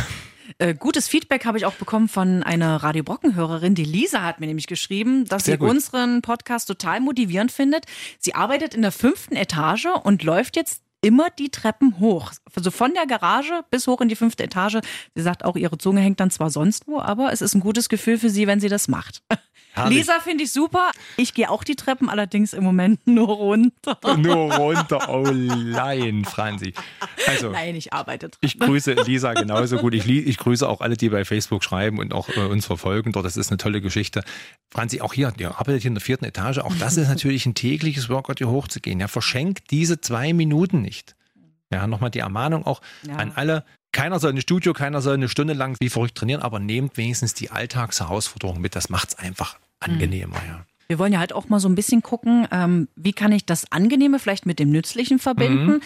Äh, 0.60 0.76
gutes 0.76 1.08
Feedback 1.08 1.44
habe 1.46 1.58
ich 1.58 1.66
auch 1.66 1.74
bekommen 1.74 2.08
von 2.08 2.44
einer 2.44 2.78
Radio 2.78 3.04
Brocken-Hörerin. 3.04 3.74
Die 3.74 3.84
Lisa 3.84 4.22
hat 4.22 4.40
mir 4.40 4.46
nämlich 4.46 4.68
geschrieben, 4.68 5.26
dass 5.26 5.46
Sehr 5.46 5.56
sie 5.56 5.58
gut. 5.58 5.70
unseren 5.72 6.22
Podcast 6.22 6.68
total 6.68 7.00
motivierend 7.02 7.52
findet. 7.52 7.86
Sie 8.20 8.36
arbeitet 8.36 8.76
in 8.76 8.84
der 8.84 8.92
fünften 8.92 9.36
Etage 9.36 9.88
und 10.04 10.24
läuft 10.24 10.56
jetzt 10.56 10.85
immer 11.06 11.30
die 11.30 11.50
Treppen 11.50 12.00
hoch. 12.00 12.32
Also 12.56 12.72
von 12.72 12.94
der 12.94 13.06
Garage 13.06 13.64
bis 13.70 13.86
hoch 13.86 14.02
in 14.02 14.10
die 14.10 14.16
fünfte 14.16 14.44
Etage. 14.44 14.80
Sie 15.14 15.22
sagt 15.22 15.46
auch, 15.46 15.56
ihre 15.56 15.78
Zunge 15.78 16.02
hängt 16.02 16.20
dann 16.20 16.32
zwar 16.32 16.50
sonst 16.50 16.88
wo, 16.88 17.00
aber 17.00 17.32
es 17.32 17.42
ist 17.42 17.54
ein 17.54 17.62
gutes 17.62 17.90
Gefühl 17.90 18.18
für 18.18 18.30
sie, 18.30 18.48
wenn 18.48 18.60
sie 18.60 18.70
das 18.70 18.88
macht. 18.88 19.22
Herrlich. 19.76 20.00
Lisa 20.00 20.20
finde 20.22 20.46
ich 20.46 20.54
super. 20.54 20.92
Ich 21.18 21.34
gehe 21.34 21.50
auch 21.50 21.66
die 21.66 21.76
Treppen, 21.76 22.10
allerdings 22.10 22.54
im 22.54 22.64
Moment 22.64 23.06
nur 23.08 23.28
runter. 23.28 24.00
Nur 24.18 24.54
runter, 24.56 25.10
oh 25.10 25.30
nein, 25.30 26.24
Franzi. 26.24 26.74
Also, 27.28 27.52
nein, 27.52 27.76
ich 27.76 27.92
arbeite 27.92 28.30
dran. 28.30 28.40
Ich 28.40 28.58
grüße 28.58 28.94
Lisa 28.94 29.34
genauso 29.34 29.78
gut. 29.78 29.94
Ich, 29.94 30.08
ich 30.08 30.38
grüße 30.38 30.68
auch 30.68 30.80
alle, 30.80 30.96
die 30.96 31.10
bei 31.10 31.26
Facebook 31.26 31.64
schreiben 31.64 32.00
und 32.00 32.14
auch 32.14 32.30
äh, 32.30 32.46
uns 32.46 32.66
verfolgen 32.66 33.12
dort. 33.12 33.26
Das 33.26 33.36
ist 33.36 33.52
eine 33.52 33.58
tolle 33.58 33.82
Geschichte. 33.82 34.24
Franzi, 34.72 35.02
auch 35.02 35.14
hier, 35.14 35.34
ihr 35.38 35.50
arbeitet 35.60 35.82
hier 35.82 35.90
in 35.90 35.96
der 35.96 36.02
vierten 36.02 36.24
Etage. 36.24 36.60
Auch 36.60 36.74
das 36.80 36.96
ist 36.96 37.10
natürlich 37.10 37.46
ein 37.46 37.54
tägliches 37.54 38.08
Workout, 38.10 38.38
hier 38.38 38.50
hochzugehen. 38.50 39.02
Ja, 39.02 39.10
verschenkt 39.10 39.72
diese 39.72 40.00
zwei 40.00 40.32
Minuten 40.32 40.82
nicht. 40.82 41.16
Ja, 41.70 41.86
nochmal 41.86 42.12
die 42.12 42.20
Ermahnung 42.20 42.66
auch 42.66 42.82
ja. 43.06 43.16
an 43.16 43.34
alle, 43.36 43.66
keiner 43.92 44.20
soll 44.20 44.32
ein 44.32 44.42
Studio, 44.42 44.72
keiner 44.74 45.02
soll 45.02 45.16
eine 45.16 45.28
Stunde 45.28 45.54
lang 45.54 45.76
wie 45.80 45.90
verrückt 45.90 46.16
trainieren, 46.16 46.42
aber 46.42 46.60
nehmt 46.60 46.96
wenigstens 46.96 47.34
die 47.34 47.52
Alltagsherausforderungen 47.52 48.62
mit. 48.62 48.76
Das 48.76 48.90
macht 48.90 49.10
es 49.10 49.16
einfach 49.16 49.58
angenehmer, 49.86 50.40
mhm. 50.42 50.48
ja. 50.48 50.66
Wir 50.88 51.00
wollen 51.00 51.14
ja 51.14 51.20
halt 51.20 51.34
auch 51.34 51.50
mal 51.50 51.60
so 51.60 51.68
ein 51.68 51.76
bisschen 51.76 52.04
gucken, 52.04 52.48
ähm, 52.52 52.88
wie 52.96 53.14
kann 53.14 53.32
ich 53.32 53.46
das 53.46 53.72
Angenehme 53.72 54.20
vielleicht 54.20 54.46
mit 54.46 54.60
dem 54.60 54.70
Nützlichen 54.70 55.18
verbinden. 55.18 55.66
Mhm. 55.66 55.82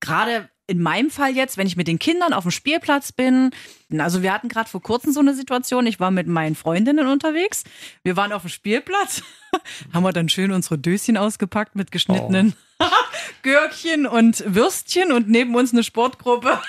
Gerade 0.00 0.48
in 0.66 0.80
meinem 0.80 1.10
Fall 1.10 1.34
jetzt, 1.34 1.56
wenn 1.56 1.66
ich 1.66 1.76
mit 1.76 1.88
den 1.88 1.98
Kindern 1.98 2.32
auf 2.32 2.44
dem 2.44 2.52
Spielplatz 2.52 3.10
bin, 3.10 3.50
also 3.98 4.22
wir 4.22 4.32
hatten 4.32 4.48
gerade 4.48 4.70
vor 4.70 4.80
kurzem 4.80 5.12
so 5.12 5.18
eine 5.20 5.34
Situation, 5.34 5.86
ich 5.86 5.98
war 5.98 6.12
mit 6.12 6.28
meinen 6.28 6.54
Freundinnen 6.54 7.08
unterwegs, 7.08 7.64
wir 8.04 8.16
waren 8.16 8.32
auf 8.32 8.42
dem 8.42 8.50
Spielplatz, 8.50 9.22
haben 9.92 10.04
wir 10.04 10.12
dann 10.12 10.28
schön 10.28 10.52
unsere 10.52 10.78
Döschen 10.78 11.16
ausgepackt 11.16 11.74
mit 11.74 11.90
geschnittenen 11.90 12.54
oh. 12.78 12.84
Gürkchen 13.42 14.06
und 14.06 14.44
Würstchen 14.46 15.10
und 15.10 15.28
neben 15.28 15.56
uns 15.56 15.72
eine 15.72 15.82
Sportgruppe 15.82 16.60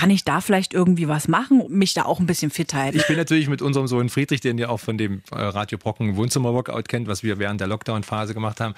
kann 0.00 0.08
ich 0.08 0.24
da 0.24 0.40
vielleicht 0.40 0.72
irgendwie 0.72 1.08
was 1.08 1.28
machen, 1.28 1.66
mich 1.68 1.92
da 1.92 2.06
auch 2.06 2.20
ein 2.20 2.26
bisschen 2.26 2.50
fit 2.50 2.72
halten? 2.72 2.96
Ich 2.96 3.06
bin 3.06 3.18
natürlich 3.18 3.50
mit 3.50 3.60
unserem 3.60 3.86
Sohn 3.86 4.08
Friedrich, 4.08 4.40
den 4.40 4.56
ihr 4.56 4.70
auch 4.70 4.80
von 4.80 4.96
dem 4.96 5.22
äh, 5.30 5.42
Radio 5.42 5.76
Brocken 5.76 6.16
Wohnzimmer-Workout 6.16 6.88
kennt, 6.88 7.06
was 7.06 7.22
wir 7.22 7.38
während 7.38 7.60
der 7.60 7.68
Lockdown-Phase 7.68 8.32
gemacht 8.32 8.60
haben. 8.60 8.72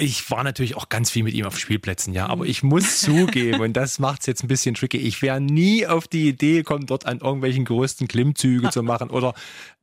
Ich 0.00 0.30
war 0.30 0.44
natürlich 0.44 0.74
auch 0.74 0.88
ganz 0.88 1.10
viel 1.10 1.22
mit 1.22 1.34
ihm 1.34 1.44
auf 1.44 1.58
Spielplätzen, 1.58 2.14
ja, 2.14 2.28
aber 2.30 2.46
ich 2.46 2.62
muss 2.62 3.00
zugeben, 3.02 3.60
und 3.60 3.74
das 3.74 3.98
macht 3.98 4.20
es 4.20 4.26
jetzt 4.26 4.42
ein 4.42 4.48
bisschen 4.48 4.74
tricky, 4.74 4.96
ich 4.96 5.20
wäre 5.20 5.38
nie 5.38 5.86
auf 5.86 6.08
die 6.08 6.28
Idee 6.28 6.56
gekommen, 6.56 6.86
dort 6.86 7.04
an 7.04 7.18
irgendwelchen 7.18 7.66
größten 7.66 8.08
Klimmzüge 8.08 8.70
zu 8.70 8.82
machen 8.82 9.10
oder 9.10 9.34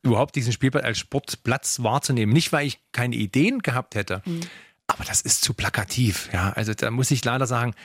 überhaupt 0.01 0.35
diesen 0.35 0.51
Spielplatz 0.51 0.83
als 0.83 0.97
Sportplatz 0.97 1.83
wahrzunehmen. 1.83 2.33
Nicht, 2.33 2.51
weil 2.51 2.65
ich 2.65 2.79
keine 2.91 3.15
Ideen 3.15 3.59
gehabt 3.59 3.93
hätte, 3.93 4.23
mhm. 4.25 4.41
aber 4.87 5.03
das 5.03 5.21
ist 5.21 5.43
zu 5.43 5.53
plakativ, 5.53 6.27
ja. 6.33 6.53
Also 6.53 6.73
da 6.73 6.89
muss 6.89 7.11
ich 7.11 7.23
leider 7.23 7.45
sagen, 7.45 7.75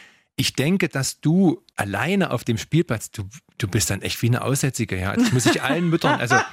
ich 0.41 0.55
denke, 0.55 0.89
dass 0.89 1.21
du 1.21 1.63
alleine 1.77 2.31
auf 2.31 2.45
dem 2.45 2.57
Spielplatz, 2.57 3.11
du, 3.11 3.29
du 3.59 3.69
bist 3.69 3.91
dann 3.91 4.01
echt 4.01 4.21
wie 4.23 4.29
eine 4.29 4.41
Aussätzige, 4.41 4.99
ja. 4.99 5.15
Das 5.15 5.33
muss 5.33 5.45
ich 5.45 5.61
allen 5.63 5.91
Müttern, 5.91 6.19
also. 6.19 6.37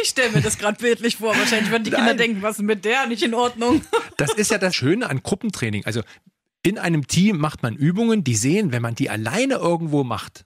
Ich 0.00 0.10
stelle 0.10 0.30
mir 0.30 0.42
das 0.42 0.58
gerade 0.58 0.78
bildlich 0.78 1.16
vor. 1.16 1.36
Wahrscheinlich 1.36 1.70
würden 1.70 1.82
die 1.82 1.90
Nein. 1.90 2.00
Kinder 2.00 2.14
denken, 2.14 2.42
was 2.42 2.58
ist 2.58 2.62
mit 2.62 2.84
der 2.84 3.06
nicht 3.06 3.22
in 3.22 3.34
Ordnung? 3.34 3.80
Das 4.18 4.32
ist 4.34 4.50
ja 4.50 4.58
das 4.58 4.76
Schöne 4.76 5.08
an 5.08 5.22
Gruppentraining. 5.22 5.84
Also 5.86 6.02
in 6.62 6.78
einem 6.78 7.08
Team 7.08 7.38
macht 7.38 7.62
man 7.62 7.74
Übungen, 7.74 8.22
die 8.22 8.36
sehen, 8.36 8.70
wenn 8.70 8.82
man 8.82 8.94
die 8.94 9.10
alleine 9.10 9.54
irgendwo 9.54 10.04
macht, 10.04 10.44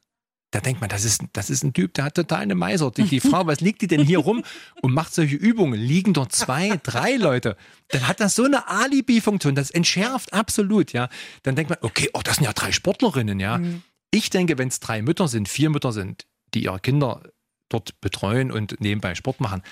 da 0.52 0.60
denkt 0.60 0.80
man, 0.80 0.88
das 0.88 1.04
ist, 1.04 1.22
das 1.32 1.50
ist 1.50 1.64
ein 1.64 1.72
Typ, 1.72 1.94
der 1.94 2.04
hat 2.04 2.14
total 2.14 2.40
eine 2.40 2.54
Meiser. 2.54 2.90
Die, 2.90 3.02
die 3.02 3.20
Frau, 3.20 3.46
was 3.46 3.60
liegt 3.60 3.82
die 3.82 3.88
denn 3.88 4.04
hier 4.04 4.18
rum 4.18 4.44
und 4.80 4.94
macht 4.94 5.12
solche 5.12 5.36
Übungen? 5.36 5.78
Liegen 5.78 6.14
dort 6.14 6.32
zwei, 6.32 6.80
drei 6.82 7.16
Leute? 7.16 7.56
Dann 7.88 8.06
hat 8.06 8.20
das 8.20 8.36
so 8.36 8.44
eine 8.44 8.68
Alibi-Funktion, 8.68 9.54
das 9.54 9.70
entschärft 9.70 10.32
absolut, 10.32 10.92
ja. 10.92 11.08
Dann 11.42 11.56
denkt 11.56 11.70
man, 11.70 11.78
okay, 11.82 12.10
oh, 12.14 12.20
das 12.22 12.36
sind 12.36 12.44
ja 12.44 12.52
drei 12.52 12.72
Sportlerinnen, 12.72 13.40
ja. 13.40 13.58
Mhm. 13.58 13.82
Ich 14.10 14.30
denke, 14.30 14.56
wenn 14.56 14.68
es 14.68 14.80
drei 14.80 15.02
Mütter 15.02 15.28
sind, 15.28 15.48
vier 15.48 15.68
Mütter 15.68 15.92
sind, 15.92 16.26
die 16.54 16.62
ihre 16.62 16.80
Kinder 16.80 17.22
dort 17.68 18.00
betreuen 18.00 18.52
und 18.52 18.80
nebenbei 18.80 19.14
Sport 19.14 19.40
machen, 19.40 19.62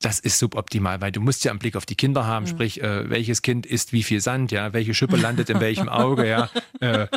das 0.00 0.20
ist 0.20 0.38
suboptimal, 0.38 1.00
weil 1.00 1.12
du 1.12 1.20
musst 1.20 1.44
ja 1.44 1.50
einen 1.50 1.58
Blick 1.58 1.76
auf 1.76 1.84
die 1.84 1.96
Kinder 1.96 2.24
haben, 2.24 2.44
mhm. 2.44 2.48
sprich, 2.48 2.82
äh, 2.82 3.10
welches 3.10 3.42
Kind 3.42 3.66
isst 3.66 3.92
wie 3.92 4.02
viel 4.02 4.20
Sand, 4.20 4.52
ja, 4.52 4.72
welche 4.72 4.94
Schippe 4.94 5.16
landet 5.16 5.50
in 5.50 5.60
welchem 5.60 5.88
Auge, 5.88 6.28
ja, 6.28 6.50
äh, 6.80 7.08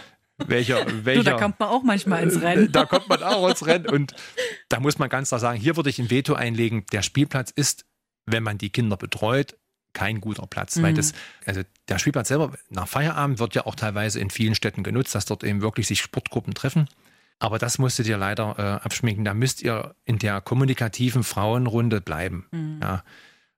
welcher, 0.48 0.86
welcher. 1.06 1.24
Du, 1.24 1.30
da 1.30 1.38
kommt 1.38 1.60
man 1.60 1.70
auch 1.70 1.84
manchmal 1.84 2.24
ins 2.24 2.42
Rennen. 2.42 2.72
Da 2.72 2.86
kommt 2.86 3.10
man 3.10 3.22
auch 3.24 3.50
ins 3.50 3.66
Rennen. 3.66 3.88
Und 3.88 4.14
da 4.70 4.80
muss 4.80 4.98
man 5.00 5.10
ganz 5.10 5.30
klar 5.30 5.40
sagen, 5.40 5.60
hier 5.60 5.76
würde 5.76 5.90
ich 5.90 6.00
ein 6.00 6.10
Veto 6.10 6.34
einlegen. 6.34 6.86
Der 6.92 7.02
Spielplatz 7.02 7.52
ist, 7.52 7.86
wenn 8.26 8.44
man 8.44 8.58
die 8.58 8.70
Kinder 8.70 8.98
betreut, 8.98 9.58
kein 9.94 10.22
guter 10.22 10.48
Platz. 10.48 10.76
Mhm. 10.76 10.84
Weil 10.84 10.94
das, 10.94 11.14
also 11.46 11.62
der 11.88 12.00
Spielplatz 12.00 12.30
selber 12.30 12.54
nach 12.70 12.88
Feierabend 12.88 13.40
wird 13.40 13.56
ja 13.56 13.66
auch 13.66 13.76
teilweise 13.76 14.20
in 14.20 14.30
vielen 14.30 14.56
Städten 14.56 14.84
genutzt, 14.84 15.16
dass 15.16 15.26
dort 15.26 15.44
eben 15.44 15.62
wirklich 15.62 15.88
sich 15.88 16.02
Sportgruppen 16.02 16.54
treffen. 16.54 16.88
Aber 17.40 17.58
das 17.58 17.80
musstet 17.80 18.08
ihr 18.08 18.18
leider 18.18 18.56
äh, 18.60 18.86
abschminken. 18.86 19.26
Da 19.26 19.34
müsst 19.34 19.62
ihr 19.64 19.96
in 20.06 20.20
der 20.20 20.42
kommunikativen 20.42 21.24
Frauenrunde 21.24 22.00
bleiben. 22.00 22.46
Mhm. 22.52 22.80
Ja. 22.82 23.04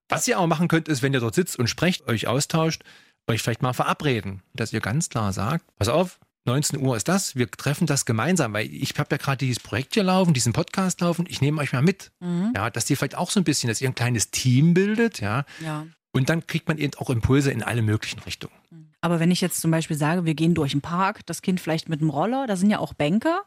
Was 0.09 0.27
ihr 0.27 0.39
auch 0.39 0.47
machen 0.47 0.67
könnt, 0.67 0.87
ist, 0.87 1.01
wenn 1.01 1.13
ihr 1.13 1.19
dort 1.19 1.35
sitzt 1.35 1.57
und 1.59 1.67
sprecht, 1.67 2.07
euch 2.07 2.27
austauscht, 2.27 2.83
euch 3.27 3.41
vielleicht 3.41 3.61
mal 3.61 3.73
verabreden, 3.73 4.41
dass 4.53 4.73
ihr 4.73 4.81
ganz 4.81 5.09
klar 5.09 5.33
sagt, 5.33 5.65
pass 5.77 5.89
auf, 5.89 6.19
19 6.45 6.81
Uhr 6.81 6.97
ist 6.97 7.07
das, 7.07 7.35
wir 7.35 7.49
treffen 7.49 7.87
das 7.87 8.05
gemeinsam, 8.05 8.53
weil 8.53 8.67
ich 8.73 8.97
habe 8.97 9.09
ja 9.11 9.17
gerade 9.17 9.37
dieses 9.37 9.61
Projekt 9.61 9.93
hier 9.93 10.03
laufen, 10.03 10.33
diesen 10.33 10.51
Podcast 10.51 10.99
laufen, 11.01 11.25
ich 11.29 11.41
nehme 11.41 11.61
euch 11.61 11.71
mal 11.71 11.81
mit. 11.81 12.11
Mhm. 12.19 12.51
Ja, 12.55 12.69
dass 12.69 12.89
ihr 12.89 12.97
vielleicht 12.97 13.15
auch 13.15 13.31
so 13.31 13.39
ein 13.39 13.45
bisschen, 13.45 13.69
dass 13.69 13.81
ihr 13.81 13.89
ein 13.89 13.95
kleines 13.95 14.31
Team 14.31 14.73
bildet, 14.73 15.21
ja. 15.21 15.45
ja. 15.63 15.85
Und 16.11 16.29
dann 16.29 16.45
kriegt 16.45 16.67
man 16.67 16.77
eben 16.77 16.93
auch 16.97 17.09
Impulse 17.09 17.51
in 17.51 17.63
alle 17.63 17.81
möglichen 17.81 18.19
Richtungen. 18.19 18.53
Aber 19.01 19.19
wenn 19.19 19.31
ich 19.31 19.41
jetzt 19.41 19.59
zum 19.59 19.71
Beispiel 19.71 19.97
sage, 19.97 20.25
wir 20.25 20.33
gehen 20.33 20.53
durch 20.53 20.71
den 20.71 20.81
Park, 20.81 21.25
das 21.25 21.41
Kind 21.41 21.59
vielleicht 21.59 21.89
mit 21.89 21.99
dem 21.99 22.09
Roller, 22.09 22.47
da 22.47 22.55
sind 22.55 22.69
ja 22.69 22.79
auch 22.79 22.93
Bänke. 22.93 23.41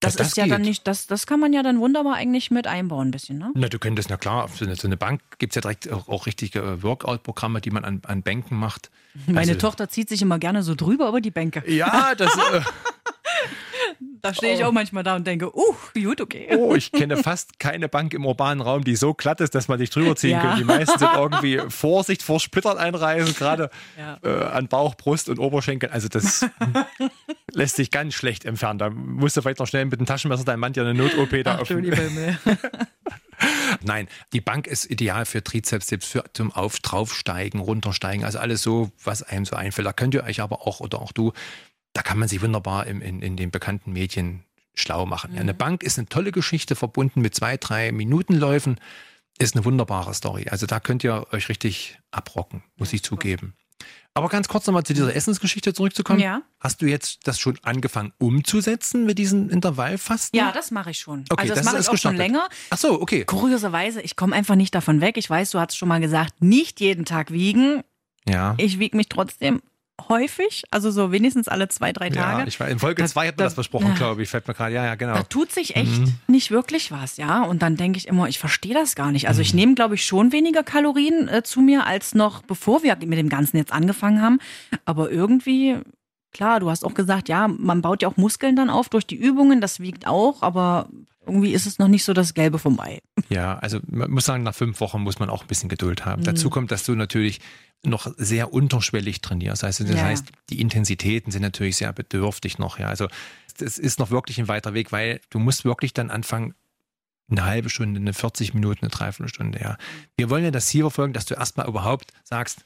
Das, 0.00 0.14
Ja, 0.14 0.18
das 0.18 0.28
ist 0.28 0.36
ja 0.36 0.46
dann 0.46 0.62
geht. 0.62 0.68
nicht, 0.68 0.86
das, 0.86 1.08
das 1.08 1.26
kann 1.26 1.40
man 1.40 1.52
ja 1.52 1.62
dann 1.64 1.80
wunderbar 1.80 2.14
eigentlich 2.14 2.52
mit 2.52 2.68
einbauen, 2.68 3.08
ein 3.08 3.10
bisschen, 3.10 3.38
ne? 3.38 3.50
Na, 3.54 3.68
du 3.68 3.80
könntest, 3.80 4.10
na 4.10 4.16
klar, 4.16 4.44
auf 4.44 4.56
so 4.56 4.64
eine, 4.64 4.96
Bank 4.96 5.20
gibt 5.38 5.52
es 5.52 5.54
ja 5.56 5.60
direkt 5.62 5.90
auch, 5.92 6.08
auch 6.08 6.26
richtige 6.26 6.60
äh, 6.60 6.82
Workout-Programme, 6.84 7.60
die 7.60 7.70
man 7.70 7.84
an, 7.84 8.00
an 8.06 8.22
Bänken 8.22 8.56
macht. 8.58 8.90
Meine 9.26 9.40
Also- 9.40 9.54
Tochter 9.54 9.88
zieht 9.88 10.08
sich 10.08 10.22
immer 10.22 10.38
gerne 10.38 10.62
so 10.62 10.76
drüber 10.76 11.08
über 11.08 11.20
die 11.20 11.32
Bänke. 11.32 11.64
Ja, 11.66 12.14
das. 12.16 12.32
Da 14.20 14.34
stehe 14.34 14.54
ich 14.54 14.64
auch 14.64 14.72
manchmal 14.72 15.02
da 15.04 15.16
und 15.16 15.26
denke, 15.26 15.56
uh, 15.56 15.74
gut, 15.94 16.20
okay. 16.20 16.48
oh, 16.56 16.74
ich 16.74 16.90
kenne 16.92 17.16
fast 17.16 17.58
keine 17.58 17.88
Bank 17.88 18.14
im 18.14 18.26
urbanen 18.26 18.60
Raum, 18.60 18.82
die 18.84 18.96
so 18.96 19.14
glatt 19.14 19.40
ist, 19.40 19.54
dass 19.54 19.68
man 19.68 19.78
nicht 19.78 19.94
drüber 19.94 20.16
ziehen 20.16 20.30
Ja. 20.32 20.40
kann. 20.42 20.58
Die 20.58 20.64
meisten 20.64 20.98
sind 20.98 21.10
irgendwie 21.14 21.60
Vorsicht 21.68 22.22
vor 22.22 22.40
Splittern 22.40 22.78
einreißen, 22.78 23.34
gerade 23.34 23.70
Ja. 23.98 24.18
äh, 24.22 24.44
an 24.46 24.68
Bauch, 24.68 24.94
Brust 24.96 25.28
und 25.28 25.38
Oberschenkel. 25.38 25.90
Also 25.90 26.08
das 26.08 26.44
lässt 27.52 27.76
sich 27.76 27.90
ganz 27.90 28.14
schlecht 28.14 28.44
entfernen. 28.44 28.78
Da 28.78 28.90
musst 28.90 29.36
du 29.36 29.42
vielleicht 29.42 29.60
noch 29.60 29.66
schnell 29.66 29.84
mit 29.84 29.98
dem 30.00 30.06
Taschenmesser 30.06 30.44
deinem 30.44 30.60
Mann 30.60 30.72
ja 30.74 30.82
eine 30.82 30.94
Not-OP 30.94 31.42
da 31.44 31.62
Himmel. 31.64 32.38
Nein, 33.82 34.08
die 34.32 34.40
Bank 34.40 34.66
ist 34.66 34.90
ideal 34.90 35.24
für 35.24 35.42
Trizeps-Tipps, 35.44 36.06
für 36.08 36.24
zum 36.32 36.50
Auf, 36.52 36.80
draufsteigen, 36.80 37.60
runtersteigen, 37.60 38.24
also 38.24 38.38
alles 38.38 38.62
so, 38.62 38.90
was 39.04 39.22
einem 39.22 39.44
so 39.44 39.54
einfällt. 39.54 39.86
Da 39.86 39.92
könnt 39.92 40.14
ihr 40.14 40.24
euch 40.24 40.40
aber 40.40 40.66
auch, 40.66 40.80
oder 40.80 41.00
auch 41.00 41.12
du, 41.12 41.32
da 41.92 42.02
kann 42.02 42.18
man 42.18 42.28
sich 42.28 42.42
wunderbar 42.42 42.86
im, 42.86 43.00
in, 43.00 43.22
in 43.22 43.36
den 43.36 43.50
bekannten 43.50 43.92
Medien 43.92 44.44
schlau 44.74 45.06
machen. 45.06 45.34
Ja, 45.34 45.40
eine 45.40 45.54
Bank 45.54 45.82
ist 45.82 45.98
eine 45.98 46.08
tolle 46.08 46.32
Geschichte, 46.32 46.76
verbunden 46.76 47.20
mit 47.20 47.34
zwei, 47.34 47.56
drei 47.56 47.92
Minutenläufen, 47.92 48.78
ist 49.38 49.54
eine 49.54 49.64
wunderbare 49.64 50.14
Story. 50.14 50.46
Also 50.50 50.66
da 50.66 50.80
könnt 50.80 51.04
ihr 51.04 51.26
euch 51.32 51.48
richtig 51.48 51.98
abrocken, 52.10 52.62
muss 52.76 52.92
ich 52.92 53.02
zugeben. 53.02 53.54
Aber 54.14 54.28
ganz 54.28 54.48
kurz 54.48 54.66
nochmal 54.66 54.82
zu 54.82 54.94
dieser 54.94 55.14
Essensgeschichte 55.14 55.72
zurückzukommen. 55.72 56.18
Ja. 56.18 56.42
Hast 56.58 56.82
du 56.82 56.86
jetzt 56.86 57.20
das 57.28 57.38
schon 57.38 57.56
angefangen 57.62 58.12
umzusetzen 58.18 59.06
mit 59.06 59.16
diesen 59.16 59.48
Intervallfasten? 59.48 60.36
Ja, 60.36 60.50
das 60.50 60.72
mache 60.72 60.90
ich 60.90 60.98
schon. 60.98 61.24
Okay, 61.28 61.42
also 61.42 61.54
das, 61.54 61.64
das 61.64 61.72
mache 61.72 61.82
ich 61.82 61.88
auch 61.88 61.98
schon 61.98 62.16
länger. 62.16 62.48
Ach 62.70 62.78
so, 62.78 63.00
okay. 63.00 63.24
Kurioserweise, 63.24 64.02
ich 64.02 64.16
komme 64.16 64.34
einfach 64.34 64.56
nicht 64.56 64.74
davon 64.74 65.00
weg. 65.00 65.16
Ich 65.18 65.30
weiß, 65.30 65.52
du 65.52 65.60
hast 65.60 65.76
schon 65.76 65.88
mal 65.88 66.00
gesagt, 66.00 66.42
nicht 66.42 66.80
jeden 66.80 67.04
Tag 67.04 67.30
wiegen. 67.30 67.84
Ja. 68.26 68.54
Ich 68.56 68.80
wiege 68.80 68.96
mich 68.96 69.08
trotzdem 69.08 69.62
häufig, 70.08 70.64
also 70.70 70.90
so 70.90 71.10
wenigstens 71.12 71.48
alle 71.48 71.68
zwei, 71.68 71.92
drei 71.92 72.10
Tage. 72.10 72.40
Ja, 72.42 72.46
ich 72.46 72.58
war, 72.60 72.68
in 72.68 72.78
Folge 72.78 73.02
Da- 73.02 73.08
2 73.08 73.28
hat 73.28 73.34
man 73.34 73.38
da- 73.38 73.44
das 73.44 73.54
versprochen, 73.54 73.94
glaube 73.94 74.22
ich. 74.22 74.28
Fällt 74.28 74.46
mir 74.48 74.54
gerade, 74.54 74.74
ja, 74.74 74.84
ja, 74.84 74.94
genau. 74.94 75.14
Da 75.14 75.22
tut 75.24 75.50
sich 75.52 75.76
echt 75.76 76.00
Mhm. 76.00 76.14
nicht 76.28 76.50
wirklich 76.50 76.90
was, 76.92 77.16
ja. 77.16 77.42
Und 77.42 77.62
dann 77.62 77.76
denke 77.76 77.98
ich 77.98 78.06
immer, 78.08 78.28
ich 78.28 78.38
verstehe 78.38 78.74
das 78.74 78.94
gar 78.94 79.12
nicht. 79.12 79.28
Also 79.28 79.38
Mhm. 79.38 79.42
ich 79.42 79.54
nehme, 79.54 79.74
glaube 79.74 79.94
ich, 79.96 80.04
schon 80.04 80.32
weniger 80.32 80.62
Kalorien 80.62 81.28
äh, 81.28 81.42
zu 81.42 81.60
mir 81.60 81.86
als 81.86 82.14
noch 82.14 82.42
bevor 82.42 82.82
wir 82.82 82.96
mit 82.96 83.18
dem 83.18 83.28
Ganzen 83.28 83.56
jetzt 83.56 83.72
angefangen 83.72 84.22
haben. 84.22 84.38
Aber 84.84 85.10
irgendwie, 85.10 85.76
klar, 86.32 86.60
du 86.60 86.70
hast 86.70 86.84
auch 86.84 86.94
gesagt, 86.94 87.28
ja, 87.28 87.48
man 87.48 87.82
baut 87.82 88.02
ja 88.02 88.08
auch 88.08 88.16
Muskeln 88.16 88.54
dann 88.56 88.70
auf 88.70 88.88
durch 88.88 89.06
die 89.06 89.16
Übungen, 89.16 89.60
das 89.60 89.80
wiegt 89.80 90.06
auch, 90.06 90.42
aber 90.42 90.88
irgendwie 91.28 91.52
ist 91.52 91.66
es 91.66 91.78
noch 91.78 91.88
nicht 91.88 92.04
so 92.04 92.12
das 92.12 92.34
Gelbe 92.34 92.58
vom 92.58 92.78
Ei. 92.80 93.00
Ja, 93.28 93.58
also 93.58 93.80
man 93.86 94.10
muss 94.10 94.24
sagen, 94.24 94.42
nach 94.42 94.54
fünf 94.54 94.80
Wochen 94.80 95.02
muss 95.02 95.18
man 95.18 95.28
auch 95.28 95.42
ein 95.42 95.48
bisschen 95.48 95.68
Geduld 95.68 96.04
haben. 96.06 96.22
Mhm. 96.22 96.26
Dazu 96.26 96.48
kommt, 96.50 96.70
dass 96.70 96.84
du 96.84 96.94
natürlich 96.94 97.40
noch 97.84 98.10
sehr 98.16 98.52
unterschwellig 98.52 99.20
trainierst. 99.20 99.62
Also 99.64 99.84
das 99.84 99.96
Ja. 99.96 100.02
heißt, 100.04 100.26
die 100.50 100.60
Intensitäten 100.60 101.30
sind 101.30 101.42
natürlich 101.42 101.76
sehr 101.76 101.92
bedürftig 101.92 102.58
noch. 102.58 102.78
Ja, 102.78 102.88
also 102.88 103.06
das 103.58 103.78
ist 103.78 103.98
noch 103.98 104.10
wirklich 104.10 104.38
ein 104.38 104.48
weiter 104.48 104.72
Weg, 104.74 104.90
weil 104.92 105.20
du 105.30 105.38
musst 105.38 105.64
wirklich 105.64 105.92
dann 105.92 106.10
anfangen, 106.10 106.54
eine 107.30 107.44
halbe 107.44 107.68
Stunde, 107.68 108.00
eine 108.00 108.14
40 108.14 108.54
Minuten, 108.54 108.80
eine 108.86 108.90
Dreiviertelstunde. 108.90 109.60
Ja, 109.60 109.76
wir 110.16 110.30
wollen 110.30 110.44
ja 110.44 110.50
das 110.50 110.66
Ziel 110.66 110.80
verfolgen, 110.82 111.12
dass 111.12 111.26
du 111.26 111.34
erstmal 111.34 111.68
überhaupt 111.68 112.12
sagst, 112.24 112.64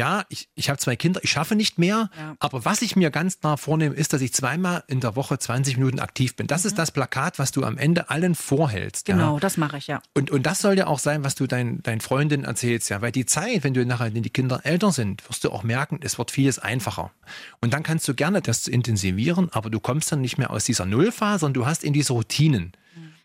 ja, 0.00 0.24
ich, 0.30 0.48
ich 0.54 0.70
habe 0.70 0.78
zwei 0.78 0.96
Kinder, 0.96 1.20
ich 1.22 1.30
schaffe 1.30 1.54
nicht 1.56 1.78
mehr, 1.78 2.08
Ja. 2.18 2.34
aber 2.40 2.64
was 2.64 2.80
ich 2.80 2.96
mir 2.96 3.10
ganz 3.10 3.38
klar 3.38 3.58
vornehme, 3.58 3.94
ist, 3.94 4.12
dass 4.14 4.22
ich 4.22 4.32
zweimal 4.32 4.82
in 4.86 5.00
der 5.00 5.14
Woche 5.14 5.38
20 5.38 5.76
Minuten 5.76 5.98
aktiv 6.00 6.36
bin. 6.36 6.46
Das 6.46 6.64
ist 6.64 6.78
das 6.78 6.90
Plakat, 6.90 7.38
was 7.38 7.52
du 7.52 7.64
am 7.64 7.76
Ende 7.76 8.08
allen 8.08 8.34
vorhältst. 8.34 9.08
Ja. 9.08 9.14
Mhm. 9.14 9.18
Genau, 9.20 9.38
das 9.38 9.56
mache 9.58 9.76
ich 9.76 9.86
ja. 9.88 10.00
Und, 10.14 10.30
und 10.30 10.46
das 10.46 10.60
soll 10.60 10.78
ja 10.78 10.86
auch 10.86 10.98
sein, 10.98 11.22
was 11.22 11.34
du 11.34 11.46
dein, 11.46 11.82
deinen 11.82 12.00
Freundinnen 12.00 12.44
erzählst, 12.44 12.88
ja. 12.88 13.02
Weil 13.02 13.12
die 13.12 13.26
Zeit, 13.26 13.62
wenn 13.62 13.74
du 13.74 13.84
nachher, 13.84 14.14
wenn 14.14 14.22
die 14.22 14.30
Kinder 14.30 14.60
älter 14.64 14.90
sind, 14.92 15.28
wirst 15.28 15.44
du 15.44 15.50
auch 15.50 15.62
merken, 15.64 16.00
es 16.02 16.16
wird 16.18 16.30
vieles 16.30 16.58
einfacher. 16.58 17.10
Und 17.60 17.74
dann 17.74 17.82
kannst 17.82 18.08
du 18.08 18.14
gerne 18.14 18.40
das 18.40 18.66
intensivieren, 18.66 19.48
aber 19.52 19.68
du 19.68 19.80
kommst 19.80 20.10
dann 20.12 20.20
nicht 20.22 20.38
mehr 20.38 20.50
aus 20.50 20.64
dieser 20.64 20.86
Nullphase, 20.86 21.40
sondern 21.40 21.62
du 21.62 21.66
hast 21.66 21.84
in 21.84 21.92
diese 21.92 22.12
Routinen. 22.14 22.72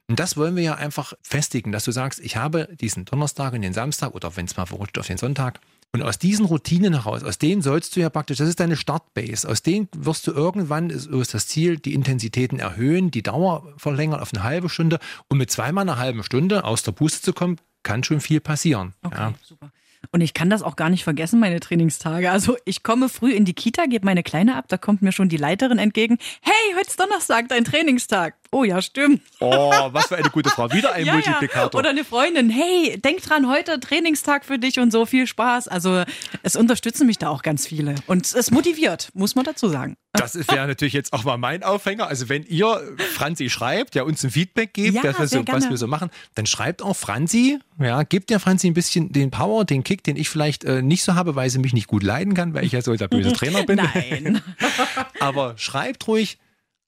Und 0.07 0.19
das 0.19 0.37
wollen 0.37 0.55
wir 0.55 0.63
ja 0.63 0.75
einfach 0.75 1.13
festigen, 1.21 1.71
dass 1.71 1.83
du 1.85 1.91
sagst, 1.91 2.19
ich 2.19 2.37
habe 2.37 2.69
diesen 2.79 3.05
Donnerstag 3.05 3.53
und 3.53 3.61
den 3.63 3.73
Samstag 3.73 4.13
oder 4.13 4.35
wenn 4.35 4.45
es 4.45 4.55
mal 4.55 4.65
verrutscht 4.65 4.97
auf 4.99 5.07
den 5.07 5.17
Sonntag. 5.17 5.59
Und 5.93 6.03
aus 6.03 6.19
diesen 6.19 6.45
Routinen 6.45 6.93
heraus, 6.93 7.23
aus 7.23 7.37
denen 7.37 7.61
sollst 7.61 7.95
du 7.95 8.01
ja 8.01 8.09
praktisch, 8.09 8.37
das 8.37 8.49
ist 8.49 8.59
deine 8.59 8.75
Startbase, 8.75 9.47
aus 9.47 9.61
denen 9.63 9.87
wirst 9.95 10.27
du 10.27 10.31
irgendwann, 10.31 10.89
so 10.91 11.21
ist 11.21 11.33
das 11.33 11.47
Ziel, 11.47 11.77
die 11.77 11.93
Intensitäten 11.93 12.59
erhöhen, 12.59 13.11
die 13.11 13.23
Dauer 13.23 13.73
verlängern 13.77 14.19
auf 14.19 14.33
eine 14.33 14.43
halbe 14.43 14.67
Stunde. 14.69 14.99
Und 15.29 15.37
mit 15.37 15.49
zweimal 15.51 15.83
einer 15.83 15.97
halben 15.97 16.21
Stunde 16.23 16.65
aus 16.65 16.83
der 16.83 16.91
Puste 16.91 17.21
zu 17.21 17.33
kommen, 17.33 17.57
kann 17.83 18.03
schon 18.03 18.19
viel 18.19 18.41
passieren. 18.41 18.93
Okay, 19.03 19.17
Ja. 19.17 19.33
super. 19.41 19.71
Und 20.11 20.21
ich 20.21 20.35
kann 20.35 20.51
das 20.51 20.61
auch 20.61 20.75
gar 20.75 20.91
nicht 20.91 21.03
vergessen, 21.03 21.39
meine 21.39 21.59
Trainingstage. 21.59 22.29
Also 22.29 22.57
ich 22.65 22.83
komme 22.83 23.09
früh 23.09 23.31
in 23.31 23.43
die 23.43 23.53
Kita, 23.53 23.85
gebe 23.85 24.05
meine 24.05 24.21
Kleine 24.21 24.55
ab, 24.55 24.65
da 24.67 24.77
kommt 24.77 25.01
mir 25.01 25.11
schon 25.11 25.29
die 25.29 25.37
Leiterin 25.37 25.79
entgegen. 25.79 26.19
Hey, 26.41 26.75
heute 26.77 26.89
ist 26.89 26.99
Donnerstag, 26.99 27.47
dein 27.49 27.65
Trainingstag. 27.65 28.35
Oh 28.51 28.63
ja, 28.63 28.81
stimmt. 28.81 29.21
Oh, 29.39 29.71
was 29.91 30.07
für 30.07 30.17
eine 30.17 30.29
gute 30.29 30.49
Frau. 30.49 30.71
Wieder 30.71 30.91
ein 30.93 31.05
Ja, 31.05 31.13
Multiplikator. 31.13 31.73
Ja. 31.73 31.79
Oder 31.79 31.89
eine 31.89 32.03
Freundin, 32.03 32.49
hey, 32.49 32.99
denk 32.99 33.21
dran, 33.21 33.49
heute 33.49 33.79
Trainingstag 33.79 34.45
für 34.45 34.59
dich 34.59 34.79
und 34.79 34.91
so, 34.91 35.05
viel 35.05 35.27
Spaß. 35.27 35.67
Also 35.67 36.03
es 36.43 36.55
unterstützen 36.55 37.07
mich 37.07 37.17
da 37.17 37.29
auch 37.29 37.41
ganz 37.41 37.67
viele. 37.67 37.95
Und 38.07 38.33
es 38.33 38.51
motiviert, 38.51 39.09
muss 39.13 39.35
man 39.35 39.45
dazu 39.45 39.67
sagen. 39.69 39.95
Das 40.13 40.35
wäre 40.35 40.67
natürlich 40.67 40.93
jetzt 40.93 41.11
auch 41.13 41.23
mal 41.23 41.37
mein 41.37 41.63
Aufhänger. 41.63 42.07
Also 42.07 42.29
wenn 42.29 42.43
ihr 42.43 42.81
Franzi 43.13 43.49
schreibt, 43.49 43.95
ja 43.95 44.03
uns 44.03 44.23
ein 44.23 44.31
Feedback 44.31 44.73
gebt, 44.73 44.95
Ja, 44.95 45.03
wir 45.03 45.27
so, 45.27 45.43
was 45.47 45.69
wir 45.69 45.77
so 45.77 45.87
machen, 45.87 46.09
dann 46.35 46.45
schreibt 46.45 46.81
auch 46.81 46.95
Franzi, 46.95 47.59
ja, 47.79 48.03
gebt 48.03 48.29
der 48.29 48.39
Franzi 48.39 48.67
ein 48.67 48.73
bisschen 48.73 49.11
den 49.11 49.31
Power, 49.31 49.65
den 49.65 49.83
Kick, 49.83 50.03
den 50.03 50.15
ich 50.15 50.29
vielleicht 50.29 50.63
äh, 50.63 50.81
nicht 50.81 51.03
so 51.03 51.15
habe, 51.15 51.35
weil 51.35 51.49
sie 51.49 51.59
mich 51.59 51.73
nicht 51.73 51.87
gut 51.87 52.03
leiden 52.03 52.33
kann, 52.33 52.53
weil 52.53 52.63
ich 52.63 52.71
ja 52.71 52.81
so 52.81 52.95
der 52.95 53.07
böse 53.07 53.33
Trainer 53.33 53.63
bin. 53.63 53.77
Nein. 53.77 54.41
Aber 55.19 55.57
schreibt 55.57 56.07
ruhig, 56.07 56.37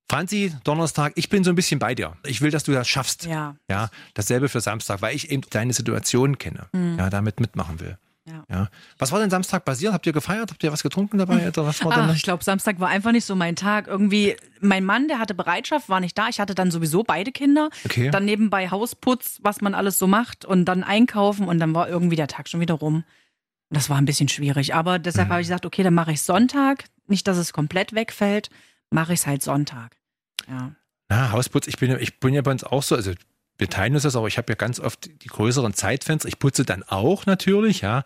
Franzi, 0.10 0.54
Donnerstag, 0.64 1.14
ich 1.16 1.30
bin 1.30 1.44
so 1.44 1.50
ein 1.52 1.56
bisschen 1.56 1.80
bei 1.80 1.94
dir. 1.94 2.14
Ich 2.26 2.42
will, 2.42 2.52
dass 2.52 2.64
du 2.64 2.72
das 2.72 2.88
schaffst. 2.88 3.26
Ja. 3.26 3.56
Ja, 3.70 3.90
dasselbe 4.14 4.48
für 4.48 4.62
Samstag, 4.62 5.02
weil 5.02 5.16
ich 5.16 5.30
eben 5.32 5.42
deine 5.50 5.74
Situation 5.74 6.38
kenne, 6.38 6.68
ja, 6.98 7.10
damit 7.10 7.40
mitmachen 7.40 7.80
will. 7.80 7.98
Mhm. 8.26 8.34
Ja. 8.34 8.44
Ja. 8.50 8.70
Was 8.98 9.14
war 9.14 9.20
denn 9.20 9.30
Samstag 9.30 9.64
passiert? 9.64 9.94
Habt 9.94 10.06
ihr 10.06 10.12
gefeiert? 10.12 10.52
Habt 10.52 10.62
ihr 10.62 10.70
was 10.72 10.84
getrunken 10.84 11.18
dabei? 11.18 11.48
Oder 11.48 11.66
was 11.66 11.84
war 11.86 11.94
Ach, 11.94 12.08
denn? 12.08 12.16
ich 12.16 12.24
glaube, 12.24 12.44
Samstag 12.44 12.78
war 12.82 12.90
einfach 12.90 13.14
nicht 13.14 13.24
so 13.24 13.36
mein 13.36 13.56
Tag. 13.56 13.88
Irgendwie, 13.88 14.36
mein 14.60 14.84
Mann, 14.84 15.08
der 15.08 15.20
hatte 15.20 15.34
Bereitschaft, 15.34 15.88
war 15.88 16.02
nicht 16.02 16.18
da. 16.18 16.28
Ich 16.28 16.42
hatte 16.42 16.54
dann 16.54 16.70
sowieso 16.70 17.04
beide 17.04 17.32
Kinder. 17.32 17.70
Okay. 17.86 18.10
Dann 18.12 18.26
nebenbei 18.26 18.70
Hausputz, 18.70 19.40
was 19.44 19.62
man 19.62 19.74
alles 19.74 19.98
so 19.98 20.08
macht 20.08 20.44
und 20.44 20.66
dann 20.66 20.84
einkaufen 20.84 21.48
und 21.48 21.60
dann 21.60 21.74
war 21.74 21.88
irgendwie 21.88 22.18
der 22.18 22.28
Tag 22.28 22.50
schon 22.50 22.60
wieder 22.60 22.74
rum. 22.74 23.06
Das 23.70 23.90
war 23.90 23.98
ein 23.98 24.04
bisschen 24.06 24.28
schwierig. 24.28 24.76
Aber 24.76 25.00
deshalb 25.00 25.30
Mhm. 25.30 25.32
habe 25.32 25.42
ich 25.42 25.48
gesagt, 25.48 25.66
okay, 25.66 25.84
dann 25.84 25.94
mache 25.94 26.12
ich 26.12 26.22
Sonntag. 26.22 26.84
Nicht, 27.08 27.28
dass 27.30 27.38
es 27.38 27.54
komplett 27.54 27.94
wegfällt, 27.94 28.50
mache 28.92 29.14
ich 29.14 29.20
es 29.22 29.28
halt 29.28 29.42
Sonntag. 29.44 29.98
Ja. 30.48 30.72
Na, 31.10 31.32
Hausputz, 31.32 31.68
ich 31.68 31.78
bin, 31.78 31.92
ja- 31.92 31.98
ich 31.98 32.20
bin 32.20 32.34
ja 32.34 32.42
bei 32.42 32.52
uns 32.52 32.64
auch 32.64 32.84
so, 32.84 32.96
also 32.96 33.12
wir 33.58 33.70
teilen 33.70 33.94
uns 33.96 34.04
das, 34.04 34.16
aber 34.16 34.28
ich 34.28 34.38
habe 34.38 34.52
ja 34.52 34.56
ganz 34.56 34.80
oft 34.80 35.10
die 35.24 35.28
größeren 35.28 35.74
Zeitfenster. 35.74 36.28
Ich 36.28 36.38
putze 36.40 36.64
dann 36.64 36.84
auch 36.84 37.26
natürlich, 37.26 37.82
ja. 37.82 38.04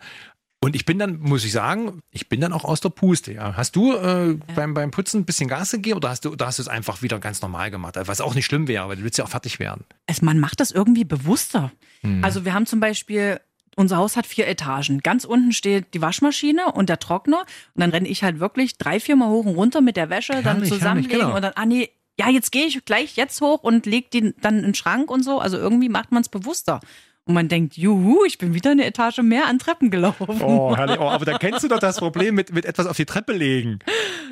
Und 0.64 0.76
ich 0.76 0.84
bin 0.86 0.98
dann, 1.00 1.18
muss 1.18 1.44
ich 1.44 1.50
sagen, 1.50 2.00
ich 2.10 2.28
bin 2.28 2.40
dann 2.40 2.52
auch 2.52 2.64
aus 2.64 2.80
der 2.80 2.90
Puste, 2.90 3.32
ja. 3.32 3.56
Hast 3.56 3.74
du 3.74 3.96
äh, 3.96 4.38
beim, 4.54 4.74
beim 4.74 4.92
Putzen 4.92 5.22
ein 5.22 5.24
bisschen 5.24 5.48
Gas 5.48 5.72
gegeben 5.72 5.96
oder 5.96 6.08
hast 6.10 6.24
du, 6.24 6.30
oder 6.30 6.46
hast 6.46 6.58
du 6.58 6.62
es 6.62 6.68
einfach 6.68 7.02
wieder 7.02 7.18
ganz 7.18 7.42
normal 7.42 7.70
gemacht? 7.72 7.96
Was 7.98 8.20
auch 8.20 8.34
nicht 8.36 8.46
schlimm 8.46 8.68
wäre, 8.68 8.88
weil 8.88 8.96
du 8.96 9.02
willst 9.02 9.18
ja 9.18 9.24
auch 9.24 9.28
fertig 9.28 9.58
werden. 9.58 9.84
Es, 10.06 10.22
man 10.22 10.38
macht 10.38 10.60
das 10.60 10.70
irgendwie 10.70 11.04
bewusster. 11.04 11.72
Hm. 12.02 12.22
Also 12.24 12.44
wir 12.44 12.54
haben 12.54 12.66
zum 12.66 12.78
Beispiel, 12.78 13.40
unser 13.76 13.96
Haus 13.96 14.16
hat 14.16 14.26
vier 14.26 14.46
Etagen. 14.46 15.00
Ganz 15.00 15.24
unten 15.24 15.52
steht 15.52 15.94
die 15.94 16.02
Waschmaschine 16.02 16.72
und 16.72 16.88
der 16.88 16.98
Trockner. 16.98 17.40
Und 17.74 17.80
dann 17.80 17.90
renne 17.90 18.08
ich 18.08 18.22
halt 18.22 18.40
wirklich 18.40 18.78
drei, 18.78 19.00
vier 19.00 19.16
Mal 19.16 19.28
hoch 19.28 19.46
und 19.46 19.54
runter 19.54 19.80
mit 19.80 19.96
der 19.96 20.10
Wäsche, 20.10 20.34
dann 20.34 20.56
Herrlich, 20.56 20.68
zusammenlegen 20.68 21.10
herrlich, 21.10 21.26
genau. 21.26 21.36
und 21.36 21.42
dann, 21.42 21.52
ah 21.54 21.66
nee, 21.66 21.90
ja, 22.18 22.28
jetzt 22.28 22.52
gehe 22.52 22.66
ich 22.66 22.84
gleich 22.84 23.16
jetzt 23.16 23.40
hoch 23.40 23.62
und 23.62 23.86
leg 23.86 24.10
die 24.10 24.34
dann 24.40 24.58
in 24.58 24.62
den 24.64 24.74
Schrank 24.74 25.10
und 25.10 25.22
so. 25.22 25.38
Also 25.38 25.56
irgendwie 25.56 25.88
macht 25.88 26.12
man 26.12 26.22
es 26.22 26.28
bewusster. 26.28 26.80
Und 27.24 27.34
man 27.34 27.46
denkt, 27.48 27.76
juhu, 27.76 28.24
ich 28.26 28.36
bin 28.38 28.52
wieder 28.52 28.72
eine 28.72 28.84
Etage 28.84 29.18
mehr 29.18 29.46
an 29.46 29.60
Treppen 29.60 29.90
gelaufen. 29.92 30.26
Oh, 30.42 30.76
herrlich. 30.76 30.98
Oh, 30.98 31.08
aber 31.08 31.24
da 31.24 31.38
kennst 31.38 31.62
du 31.62 31.68
doch 31.68 31.78
das 31.78 31.98
Problem 31.98 32.34
mit, 32.34 32.52
mit 32.52 32.64
etwas 32.64 32.86
auf 32.86 32.96
die 32.96 33.04
Treppe 33.04 33.32
legen. 33.32 33.78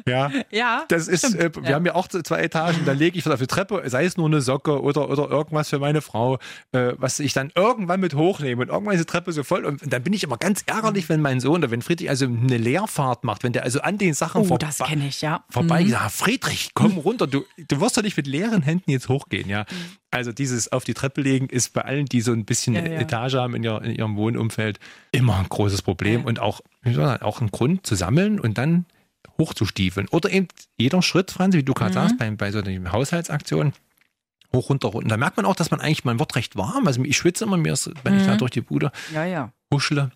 Ja. 0.08 0.30
Ja, 0.50 0.84
Das 0.88 1.06
ist, 1.06 1.22
äh, 1.36 1.50
wir 1.54 1.68
Ja. 1.70 1.76
haben 1.76 1.86
ja 1.86 1.94
auch 1.94 2.08
zwei 2.08 2.40
Etagen, 2.40 2.80
da 2.86 2.92
lege 2.92 3.16
ich 3.16 3.24
was 3.26 3.32
auf 3.34 3.38
die 3.38 3.46
Treppe, 3.46 3.82
sei 3.86 4.04
es 4.06 4.16
nur 4.16 4.26
eine 4.26 4.40
Socke 4.40 4.82
oder, 4.82 5.08
oder 5.08 5.28
irgendwas 5.30 5.68
für 5.68 5.78
meine 5.78 6.00
Frau, 6.00 6.38
äh, 6.72 6.94
was 6.96 7.20
ich 7.20 7.32
dann 7.32 7.52
irgendwann 7.54 8.00
mit 8.00 8.14
hochnehme 8.14 8.62
und 8.62 8.70
irgendwann 8.70 8.94
ist 8.94 9.02
die 9.02 9.12
Treppe 9.12 9.30
so 9.32 9.44
voll 9.44 9.64
und 9.66 9.80
dann 9.92 10.02
bin 10.02 10.12
ich 10.12 10.24
immer 10.24 10.38
ganz 10.38 10.62
ärgerlich, 10.66 11.08
wenn 11.08 11.20
mein 11.20 11.38
Sohn 11.38 11.58
oder 11.58 11.70
wenn 11.70 11.82
Friedrich 11.82 12.08
also 12.10 12.24
eine 12.26 12.56
Leerfahrt 12.56 13.22
macht, 13.24 13.44
wenn 13.44 13.52
der 13.52 13.62
also 13.62 13.82
an 13.82 13.98
den 13.98 14.14
Sachen 14.14 14.40
Oh, 14.40 14.44
vorbei, 14.44 14.66
das 14.66 14.78
kenne 14.78 15.06
ich, 15.06 15.20
ja. 15.20 15.44
vorbei 15.50 15.84
Mhm. 15.84 15.90
sagt, 15.90 16.12
Friedrich, 16.12 16.70
komm 16.74 16.98
runter, 16.98 17.26
du, 17.28 17.44
du 17.68 17.80
wirst 17.80 17.96
doch 17.96 18.02
nicht 18.02 18.16
mit 18.16 18.26
leeren 18.26 18.62
Händen 18.62 18.90
jetzt 18.90 19.08
hochgehen, 19.08 19.48
ja. 19.48 19.64
Also 20.12 20.32
dieses 20.32 20.72
auf 20.72 20.82
die 20.84 20.94
Treppe 20.94 21.20
legen 21.20 21.48
ist 21.48 21.72
bei 21.72 21.82
allen, 21.82 22.06
die 22.06 22.20
so 22.20 22.32
ein 22.32 22.44
bisschen 22.44 22.74
Ja, 22.74 22.80
ja. 22.84 23.00
Etage 23.00 23.34
haben 23.34 23.54
in, 23.54 23.62
ihr, 23.62 23.80
in 23.82 23.94
ihrem 23.94 24.16
Wohnumfeld, 24.16 24.80
immer 25.12 25.38
ein 25.38 25.48
großes 25.48 25.82
Problem 25.82 26.22
Ja. 26.22 26.26
und 26.26 26.40
auch, 26.40 26.60
auch 27.20 27.40
ein 27.40 27.50
Grund 27.50 27.86
zu 27.86 27.94
sammeln 27.94 28.40
und 28.40 28.58
dann 28.58 28.86
hochzustiefeln. 29.38 30.08
Oder 30.08 30.30
eben 30.30 30.48
jeder 30.78 31.00
Schritt, 31.02 31.30
Franz, 31.30 31.54
wie 31.54 31.62
du 31.62 31.74
gerade 31.74 31.90
Mhm. 31.90 31.94
sagst, 31.94 32.18
bei, 32.18 32.30
bei 32.32 32.50
so 32.50 32.58
einer 32.60 32.92
Haushaltsaktion, 32.92 33.72
hoch, 34.52 34.68
runter, 34.68 34.88
runter. 34.88 35.04
Und 35.04 35.08
da 35.10 35.16
merkt 35.16 35.36
man 35.36 35.46
auch, 35.46 35.54
dass 35.54 35.70
man 35.70 35.80
eigentlich, 35.80 36.04
man 36.04 36.18
wird 36.18 36.34
recht 36.34 36.56
warm. 36.56 36.86
Also 36.88 37.02
ich 37.04 37.16
schwitze 37.16 37.44
immer 37.44 37.56
mehr, 37.56 37.76
wenn 38.02 38.16
ich 38.16 38.22
Mhm. 38.22 38.26
da 38.26 38.36
durch 38.36 38.50
die 38.50 38.60
Bude 38.62 38.90
huschle. 39.72 40.10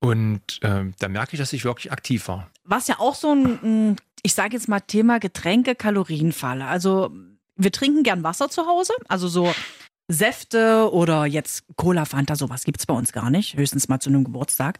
Und 0.00 0.40
ähm, 0.62 0.94
da 0.98 1.08
merke 1.08 1.34
ich, 1.34 1.38
dass 1.40 1.52
ich 1.52 1.64
wirklich 1.64 1.92
aktiv 1.92 2.28
war. 2.28 2.50
Was 2.64 2.88
ja 2.88 2.98
auch 2.98 3.14
so 3.14 3.32
ein, 3.32 3.58
ein, 3.62 3.96
ich 4.22 4.34
sage 4.34 4.54
jetzt 4.54 4.68
mal 4.68 4.80
Thema 4.80 5.18
Getränke, 5.18 5.74
Kalorienfalle. 5.74 6.64
Also 6.66 7.14
wir 7.56 7.72
trinken 7.72 8.02
gern 8.02 8.22
Wasser 8.22 8.48
zu 8.48 8.66
Hause, 8.66 8.92
also 9.08 9.28
so 9.28 9.52
Säfte 10.08 10.90
oder 10.92 11.26
jetzt 11.26 11.64
Cola, 11.76 12.04
Fanta, 12.04 12.36
sowas 12.36 12.64
gibt's 12.64 12.86
bei 12.86 12.94
uns 12.94 13.12
gar 13.12 13.30
nicht, 13.30 13.56
höchstens 13.56 13.88
mal 13.88 13.98
zu 14.00 14.08
einem 14.10 14.24
Geburtstag. 14.24 14.78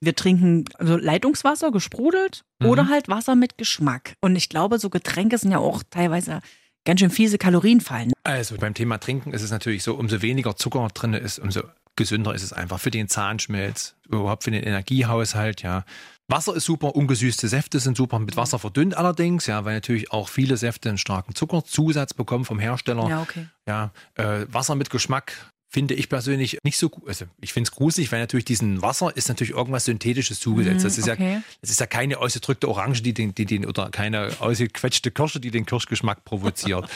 Wir 0.00 0.14
trinken 0.16 0.64
also 0.78 0.96
Leitungswasser, 0.96 1.70
gesprudelt 1.70 2.44
Mhm. 2.60 2.66
oder 2.68 2.88
halt 2.88 3.08
Wasser 3.08 3.36
mit 3.36 3.56
Geschmack. 3.58 4.14
Und 4.20 4.36
ich 4.36 4.48
glaube, 4.48 4.78
so 4.78 4.90
Getränke 4.90 5.38
sind 5.38 5.52
ja 5.52 5.58
auch 5.58 5.82
teilweise 5.88 6.40
ganz 6.84 7.00
schön 7.00 7.10
fiese 7.10 7.38
Kalorienfallen. 7.38 8.12
Also 8.24 8.56
beim 8.58 8.74
Thema 8.74 8.98
Trinken 8.98 9.32
ist 9.32 9.42
es 9.42 9.50
natürlich 9.50 9.82
so, 9.82 9.94
umso 9.94 10.20
weniger 10.22 10.56
Zucker 10.56 10.88
drin 10.92 11.14
ist, 11.14 11.38
umso 11.38 11.62
gesünder 11.96 12.34
ist 12.34 12.42
es 12.42 12.52
einfach 12.52 12.80
für 12.80 12.90
den 12.90 13.08
Zahnschmelz, 13.08 13.94
überhaupt 14.08 14.44
für 14.44 14.50
den 14.50 14.62
Energiehaushalt, 14.62 15.62
ja. 15.62 15.84
Wasser 16.26 16.56
ist 16.56 16.64
super, 16.64 16.96
ungesüßte 16.96 17.48
Säfte 17.48 17.78
sind 17.80 17.98
super, 17.98 18.18
mit 18.18 18.36
Wasser 18.36 18.58
verdünnt 18.58 18.96
allerdings, 18.96 19.46
ja, 19.46 19.64
weil 19.64 19.74
natürlich 19.74 20.10
auch 20.10 20.28
viele 20.28 20.56
Säfte 20.56 20.88
einen 20.88 20.96
starken 20.96 21.34
Zuckerzusatz 21.34 22.14
bekommen 22.14 22.46
vom 22.46 22.58
Hersteller. 22.58 23.08
Ja, 23.08 23.22
okay. 23.22 23.46
Ja, 23.68 23.92
äh, 24.14 24.46
Wasser 24.50 24.74
mit 24.74 24.88
Geschmack 24.88 25.52
finde 25.74 25.94
ich 25.94 26.08
persönlich 26.08 26.58
nicht 26.62 26.78
so 26.78 26.88
gut. 26.88 27.08
Also 27.08 27.24
ich 27.40 27.52
finde 27.52 27.66
es 27.68 27.74
gruselig, 27.74 28.12
weil 28.12 28.20
natürlich 28.20 28.44
diesen 28.44 28.80
Wasser 28.80 29.14
ist 29.16 29.28
natürlich 29.28 29.54
irgendwas 29.54 29.86
Synthetisches 29.86 30.38
zugesetzt. 30.38 30.84
Das 30.84 30.98
ist 30.98 31.08
ja, 31.08 31.14
okay. 31.14 31.42
das 31.62 31.70
ist 31.70 31.80
ja 31.80 31.86
keine 31.86 32.18
ausgedrückte 32.18 32.68
Orange, 32.68 33.02
die 33.02 33.12
den, 33.12 33.34
die 33.34 33.44
den 33.44 33.66
oder 33.66 33.90
keine 33.90 34.30
ausgequetschte 34.38 35.10
Kirsche, 35.10 35.40
die 35.40 35.50
den 35.50 35.66
Kirschgeschmack 35.66 36.24
provoziert. 36.24 36.88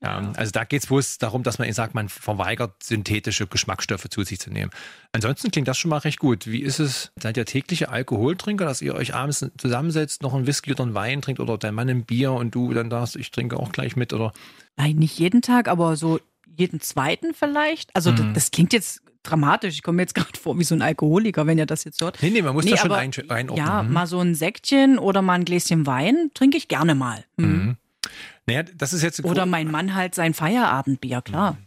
ja, 0.00 0.32
also 0.36 0.52
da 0.52 0.62
geht 0.62 0.82
es 0.82 0.86
bloß 0.86 1.18
darum, 1.18 1.42
dass 1.42 1.58
man 1.58 1.66
eben 1.66 1.74
sagt, 1.74 1.96
man 1.96 2.08
verweigert 2.08 2.80
synthetische 2.80 3.48
Geschmacksstoffe 3.48 4.08
zu 4.08 4.22
sich 4.22 4.38
zu 4.38 4.50
nehmen. 4.50 4.70
Ansonsten 5.10 5.50
klingt 5.50 5.66
das 5.66 5.76
schon 5.76 5.88
mal 5.88 5.98
recht 5.98 6.20
gut. 6.20 6.46
Wie 6.46 6.62
ist 6.62 6.78
es? 6.78 7.10
Seid 7.20 7.36
ihr 7.36 7.46
tägliche 7.46 7.88
Alkoholtrinker, 7.88 8.64
dass 8.64 8.80
ihr 8.80 8.94
euch 8.94 9.12
abends 9.12 9.44
zusammensetzt, 9.58 10.22
noch 10.22 10.34
einen 10.34 10.46
Whisky 10.46 10.70
oder 10.70 10.84
einen 10.84 10.94
Wein 10.94 11.20
trinkt 11.20 11.40
oder 11.40 11.58
dein 11.58 11.74
Mann 11.74 11.88
ein 11.88 12.04
Bier 12.04 12.30
und 12.30 12.54
du 12.54 12.72
dann 12.72 12.90
sagst, 12.90 13.16
ich 13.16 13.32
trinke 13.32 13.56
auch 13.58 13.72
gleich 13.72 13.96
mit 13.96 14.12
oder 14.12 14.32
Nein, 14.76 14.96
nicht 14.96 15.18
jeden 15.18 15.42
Tag, 15.42 15.68
aber 15.68 15.96
so 15.96 16.20
jeden 16.56 16.80
zweiten 16.80 17.34
vielleicht. 17.34 17.94
Also 17.94 18.12
Mhm. 18.12 18.16
das, 18.16 18.26
das 18.34 18.50
klingt 18.50 18.72
jetzt 18.72 19.02
dramatisch. 19.22 19.74
Ich 19.74 19.82
komme 19.82 19.96
mir 19.96 20.02
jetzt 20.02 20.14
gerade 20.16 20.38
vor 20.38 20.58
wie 20.58 20.64
so 20.64 20.74
ein 20.74 20.82
Alkoholiker, 20.82 21.46
wenn 21.46 21.58
ihr 21.58 21.66
das 21.66 21.84
jetzt 21.84 22.00
hört. 22.00 22.18
Nee, 22.22 22.30
nee, 22.30 22.42
man 22.42 22.54
muss 22.54 22.64
Nee, 22.64 22.72
das 22.72 22.80
schon 22.80 22.92
ein, 22.92 23.12
einordnen. 23.28 23.66
Ja, 23.66 23.82
Mhm. 23.82 23.92
mal 23.92 24.06
so 24.06 24.20
ein 24.20 24.34
Säckchen 24.34 24.98
oder 24.98 25.22
mal 25.22 25.34
ein 25.34 25.44
Gläschen 25.44 25.86
Wein 25.86 26.30
trinke 26.34 26.56
ich 26.56 26.68
gerne 26.68 26.94
mal. 26.94 27.24
Hm. 27.38 27.52
Mhm. 27.52 27.76
Naja, 28.46 28.62
das 28.62 28.92
ist 28.92 29.02
jetzt 29.02 29.22
Oder 29.24 29.46
mein 29.46 29.70
Mann 29.70 29.94
halt 29.94 30.14
sein 30.14 30.34
Feierabendbier, 30.34 31.20
klar. 31.22 31.58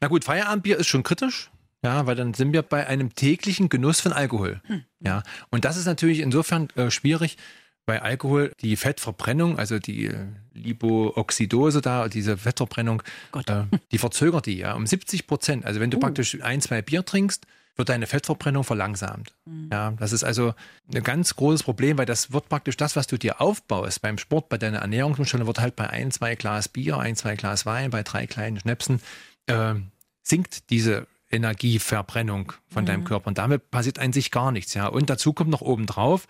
Na 0.00 0.08
gut, 0.08 0.24
Feierabendbier 0.24 0.76
ist 0.78 0.86
schon 0.86 1.02
kritisch. 1.02 1.50
Ja, 1.82 2.06
weil 2.06 2.14
dann 2.16 2.32
sind 2.32 2.52
wir 2.54 2.62
bei 2.62 2.86
einem 2.86 3.14
täglichen 3.14 3.68
Genuss 3.68 4.00
von 4.00 4.12
Alkohol. 4.12 4.60
Hm. 4.64 4.84
Ja, 5.00 5.22
und 5.50 5.64
das 5.66 5.76
ist 5.76 5.84
natürlich 5.86 6.20
insofern 6.20 6.68
äh, 6.76 6.90
schwierig, 6.90 7.36
weil 7.86 8.00
Alkohol 8.00 8.52
die 8.60 8.76
Fettverbrennung, 8.76 9.58
also 9.58 9.78
die 9.78 10.06
äh, 10.06 10.26
Lipooxidose 10.54 11.80
da, 11.80 12.08
diese 12.08 12.36
Fettverbrennung, 12.36 13.02
äh, 13.46 13.64
die 13.92 13.98
verzögert 13.98 14.46
die 14.46 14.58
ja 14.58 14.74
um 14.74 14.86
70 14.86 15.26
Prozent. 15.26 15.64
Also 15.64 15.80
wenn 15.80 15.90
du 15.90 15.98
Oh. 15.98 16.00
praktisch 16.00 16.40
ein, 16.42 16.60
zwei 16.60 16.82
Bier 16.82 17.04
trinkst, 17.04 17.46
wird 17.76 17.88
deine 17.88 18.06
Fettverbrennung 18.06 18.62
verlangsamt. 18.62 19.34
Hm. 19.46 19.68
Ja, 19.72 19.90
das 19.98 20.12
ist 20.12 20.22
also 20.22 20.54
ein 20.94 21.02
ganz 21.02 21.34
großes 21.34 21.64
Problem, 21.64 21.98
weil 21.98 22.06
das 22.06 22.32
wird 22.32 22.48
praktisch 22.48 22.76
das, 22.76 22.94
was 22.94 23.08
du 23.08 23.18
dir 23.18 23.40
aufbaust 23.40 24.00
beim 24.00 24.16
Sport, 24.16 24.48
bei 24.48 24.58
deiner 24.58 24.78
Ernährungsumstellung, 24.78 25.46
wird 25.48 25.58
halt 25.58 25.74
bei 25.74 25.90
ein, 25.90 26.12
zwei 26.12 26.36
Glas 26.36 26.68
Bier, 26.68 26.98
ein, 26.98 27.16
zwei 27.16 27.34
Glas 27.34 27.66
Wein, 27.66 27.90
bei 27.90 28.04
drei 28.04 28.26
kleinen 28.28 28.60
Schnäpsen, 28.60 29.00
äh, 29.46 29.74
sinkt 30.22 30.70
diese 30.70 31.08
Energieverbrennung 31.30 32.52
von 32.68 32.86
deinem 32.86 33.04
Körper. 33.04 33.26
Und 33.26 33.38
damit 33.38 33.70
passiert 33.72 33.98
an 33.98 34.12
sich 34.12 34.30
gar 34.30 34.52
nichts. 34.52 34.74
Ja. 34.74 34.86
Und 34.86 35.10
dazu 35.10 35.32
kommt 35.32 35.50
noch 35.50 35.60
obendrauf, 35.60 36.28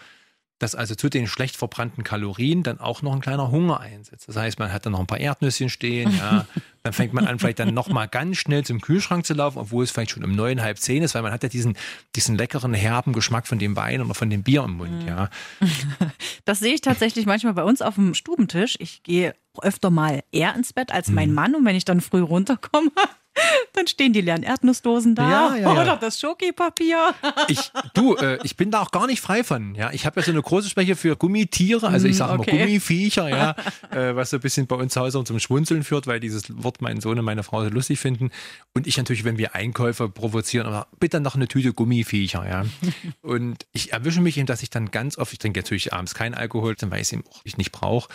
dass 0.58 0.74
also 0.74 0.94
zu 0.94 1.08
den 1.08 1.26
schlecht 1.26 1.56
verbrannten 1.56 2.04
Kalorien 2.04 2.62
dann 2.62 2.80
auch 2.80 3.02
noch 3.02 3.12
ein 3.12 3.20
kleiner 3.20 3.50
Hunger 3.50 3.80
einsetzt. 3.80 4.28
Das 4.28 4.36
heißt, 4.36 4.58
man 4.58 4.72
hat 4.72 4.86
dann 4.86 4.92
noch 4.92 5.00
ein 5.00 5.06
paar 5.06 5.20
Erdnüsschen 5.20 5.68
stehen, 5.68 6.16
ja. 6.16 6.46
Dann 6.84 6.92
fängt 6.92 7.14
man 7.14 7.26
an, 7.26 7.38
vielleicht 7.38 7.60
dann 7.60 7.72
nochmal 7.72 8.08
ganz 8.08 8.36
schnell 8.36 8.62
zum 8.62 8.78
Kühlschrank 8.82 9.24
zu 9.24 9.32
laufen, 9.32 9.56
obwohl 9.58 9.84
es 9.84 9.90
vielleicht 9.90 10.10
schon 10.10 10.22
um 10.22 10.36
neun, 10.36 10.60
halb 10.60 10.78
zehn 10.78 11.02
ist, 11.02 11.14
weil 11.14 11.22
man 11.22 11.32
hat 11.32 11.42
ja 11.42 11.48
diesen, 11.48 11.78
diesen 12.14 12.36
leckeren, 12.36 12.74
herben 12.74 13.14
Geschmack 13.14 13.46
von 13.46 13.58
dem 13.58 13.74
Wein 13.74 14.02
oder 14.02 14.12
von 14.14 14.28
dem 14.28 14.42
Bier 14.42 14.64
im 14.64 14.72
Mund, 14.76 15.02
ja. 15.06 15.30
Das 16.44 16.58
sehe 16.58 16.74
ich 16.74 16.82
tatsächlich 16.82 17.24
manchmal 17.24 17.54
bei 17.54 17.64
uns 17.64 17.80
auf 17.80 17.94
dem 17.94 18.12
Stubentisch. 18.12 18.76
Ich 18.80 19.02
gehe 19.02 19.34
öfter 19.62 19.88
mal 19.88 20.22
eher 20.30 20.54
ins 20.54 20.74
Bett 20.74 20.92
als 20.92 21.08
Mhm. 21.08 21.14
mein 21.14 21.32
Mann 21.32 21.54
und 21.54 21.64
wenn 21.64 21.76
ich 21.76 21.86
dann 21.86 22.02
früh 22.02 22.20
runterkomme, 22.20 22.90
dann 23.72 23.86
stehen 23.86 24.12
die 24.12 24.20
leeren 24.20 24.42
Erdnussdosen 24.42 25.14
da 25.14 25.28
Ja, 25.30 25.56
ja, 25.56 25.62
ja. 25.74 25.82
oder 25.82 25.96
das 25.96 26.20
Schokipapier. 26.20 27.14
Ich, 27.48 27.72
du, 27.94 28.14
äh, 28.16 28.38
ich 28.42 28.56
bin 28.56 28.70
da 28.70 28.80
auch 28.80 28.90
gar 28.90 29.06
nicht 29.06 29.20
frei 29.20 29.44
von. 29.44 29.74
Ja, 29.74 29.90
ich 29.92 30.06
habe 30.06 30.20
ja 30.20 30.24
so 30.24 30.30
eine 30.32 30.40
große 30.42 30.70
Schwäche 30.70 30.96
für 30.96 31.16
Gummitiere, 31.16 31.88
also 31.88 32.06
ich 32.08 32.16
sage 32.16 32.38
okay. 32.38 32.50
immer 32.50 32.60
Gummiviecher, 32.60 33.28
ja, 33.28 33.54
äh, 33.90 34.16
was 34.16 34.30
so 34.30 34.36
ein 34.38 34.40
bisschen 34.40 34.66
bei 34.66 34.76
uns 34.76 34.94
zu 34.94 35.00
Hause 35.00 35.22
zum 35.24 35.38
Schwunzeln 35.38 35.82
führt, 35.82 36.06
weil 36.06 36.20
dieses 36.20 36.44
Wort 36.62 36.73
mein 36.80 37.00
Sohn 37.00 37.18
und 37.18 37.24
meine 37.24 37.42
Frau 37.42 37.62
so 37.64 37.70
lustig 37.70 37.98
finden. 37.98 38.30
Und 38.74 38.86
ich 38.86 38.96
natürlich, 38.96 39.24
wenn 39.24 39.38
wir 39.38 39.54
Einkäufe 39.54 40.08
provozieren, 40.08 40.66
aber 40.66 40.88
bitte 40.98 41.20
noch 41.20 41.34
eine 41.34 41.48
Tüte 41.48 41.72
Gummiviecher, 41.72 42.48
ja. 42.48 42.64
Und 43.22 43.66
ich 43.72 43.92
erwische 43.92 44.20
mich 44.20 44.36
eben, 44.36 44.46
dass 44.46 44.62
ich 44.62 44.70
dann 44.70 44.90
ganz 44.90 45.18
oft, 45.18 45.32
ich 45.32 45.38
trinke 45.38 45.60
natürlich 45.60 45.92
abends 45.92 46.14
keinen 46.14 46.34
Alkohol, 46.34 46.74
dann 46.74 46.90
weiß 46.90 47.12
ich 47.12 47.18
eben 47.18 47.28
auch, 47.28 47.40
ich 47.44 47.56
nicht 47.56 47.72
brauche. 47.72 48.08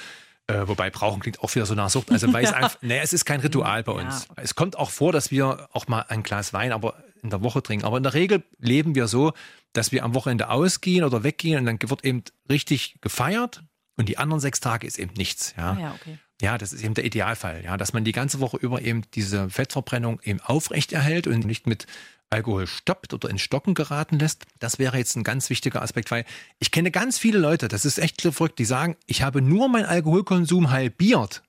Äh, 0.47 0.67
wobei 0.67 0.89
brauchen 0.89 1.19
klingt 1.19 1.41
auch 1.41 1.53
wieder 1.53 1.65
so 1.65 1.75
nach 1.75 1.89
Sucht. 1.89 2.11
Also 2.11 2.31
weil 2.33 2.43
es 2.43 2.53
einfach, 2.53 2.77
nee, 2.81 2.99
es 2.99 3.13
ist 3.13 3.25
kein 3.25 3.39
Ritual 3.39 3.83
bei 3.83 3.91
uns. 3.91 4.27
Ja. 4.29 4.43
Es 4.43 4.55
kommt 4.55 4.77
auch 4.77 4.89
vor, 4.89 5.11
dass 5.11 5.29
wir 5.29 5.69
auch 5.73 5.87
mal 5.87 6.05
ein 6.07 6.23
Glas 6.23 6.53
Wein 6.53 6.71
aber 6.71 7.03
in 7.21 7.29
der 7.29 7.43
Woche 7.43 7.61
trinken. 7.61 7.85
Aber 7.85 7.97
in 7.97 8.03
der 8.03 8.13
Regel 8.13 8.43
leben 8.57 8.95
wir 8.95 9.07
so, 9.07 9.33
dass 9.73 9.91
wir 9.91 10.03
am 10.03 10.15
Wochenende 10.15 10.49
ausgehen 10.49 11.03
oder 11.03 11.23
weggehen 11.23 11.59
und 11.59 11.65
dann 11.65 11.79
wird 11.81 12.03
eben 12.03 12.23
richtig 12.49 12.95
gefeiert 13.01 13.63
und 13.97 14.09
die 14.09 14.17
anderen 14.17 14.39
sechs 14.39 14.59
Tage 14.59 14.87
ist 14.87 14.97
eben 14.97 15.13
nichts. 15.13 15.53
Ja. 15.57 15.77
Ja, 15.79 15.95
okay. 15.99 16.17
Ja, 16.41 16.57
das 16.57 16.71
ist 16.71 16.83
eben 16.83 16.93
der 16.93 17.03
Idealfall, 17.03 17.63
ja, 17.65 17.75
dass 17.75 17.91
man 17.91 18.05
die 18.05 18.13
ganze 18.13 18.39
Woche 18.39 18.57
über 18.57 18.81
eben 18.81 19.03
diese 19.13 19.49
Fettverbrennung 19.49 20.21
eben 20.23 20.39
aufrechterhält 20.39 21.27
und 21.27 21.45
nicht 21.45 21.67
mit 21.67 21.85
Alkohol 22.29 22.67
stoppt 22.67 23.13
oder 23.13 23.29
ins 23.29 23.41
Stocken 23.41 23.73
geraten 23.73 24.19
lässt. 24.19 24.45
Das 24.59 24.79
wäre 24.79 24.97
jetzt 24.97 25.15
ein 25.15 25.23
ganz 25.23 25.49
wichtiger 25.49 25.81
Aspekt, 25.81 26.11
weil 26.11 26.25
ich 26.59 26.71
kenne 26.71 26.91
ganz 26.91 27.17
viele 27.17 27.39
Leute, 27.39 27.67
das 27.67 27.85
ist 27.85 27.97
echt 27.97 28.21
verrückt, 28.21 28.59
die 28.59 28.65
sagen, 28.65 28.95
ich 29.05 29.21
habe 29.21 29.41
nur 29.41 29.67
meinen 29.67 29.85
Alkoholkonsum 29.85 30.69
halbiert 30.69 31.43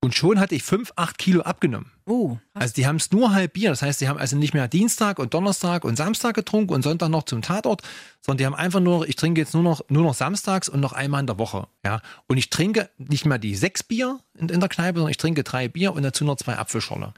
und 0.00 0.14
schon 0.14 0.38
hatte 0.38 0.54
ich 0.54 0.62
fünf, 0.62 0.92
acht 0.94 1.18
Kilo 1.18 1.40
abgenommen. 1.40 1.90
Oh, 2.04 2.36
Also 2.54 2.74
die 2.74 2.86
haben 2.86 2.96
es 2.96 3.10
nur 3.10 3.32
halbiert. 3.32 3.72
Das 3.72 3.82
heißt, 3.82 4.00
die 4.00 4.08
haben 4.08 4.18
also 4.18 4.36
nicht 4.36 4.54
mehr 4.54 4.68
Dienstag 4.68 5.18
und 5.18 5.34
Donnerstag 5.34 5.84
und 5.84 5.96
Samstag 5.96 6.36
getrunken 6.36 6.72
und 6.72 6.82
Sonntag 6.82 7.08
noch 7.08 7.24
zum 7.24 7.42
Tatort, 7.42 7.82
sondern 8.20 8.38
die 8.38 8.46
haben 8.46 8.54
einfach 8.54 8.78
nur, 8.78 9.08
ich 9.08 9.16
trinke 9.16 9.40
jetzt 9.40 9.54
nur 9.54 9.64
noch, 9.64 9.82
nur 9.88 10.04
noch 10.04 10.14
samstags 10.14 10.68
und 10.68 10.78
noch 10.78 10.92
einmal 10.92 11.20
in 11.20 11.26
der 11.26 11.38
Woche. 11.38 11.66
Ja. 11.84 12.00
Und 12.28 12.36
ich 12.36 12.48
trinke 12.48 12.90
nicht 12.96 13.26
mehr 13.26 13.38
die 13.38 13.56
sechs 13.56 13.82
Bier 13.82 14.20
in, 14.34 14.48
in 14.48 14.60
der 14.60 14.68
Kneipe, 14.68 14.98
sondern 14.98 15.10
ich 15.10 15.16
trinke 15.16 15.42
drei 15.42 15.66
Bier 15.66 15.92
und 15.94 16.04
dazu 16.04 16.24
noch 16.24 16.36
zwei 16.36 16.56
Apfelschorle. 16.56 17.12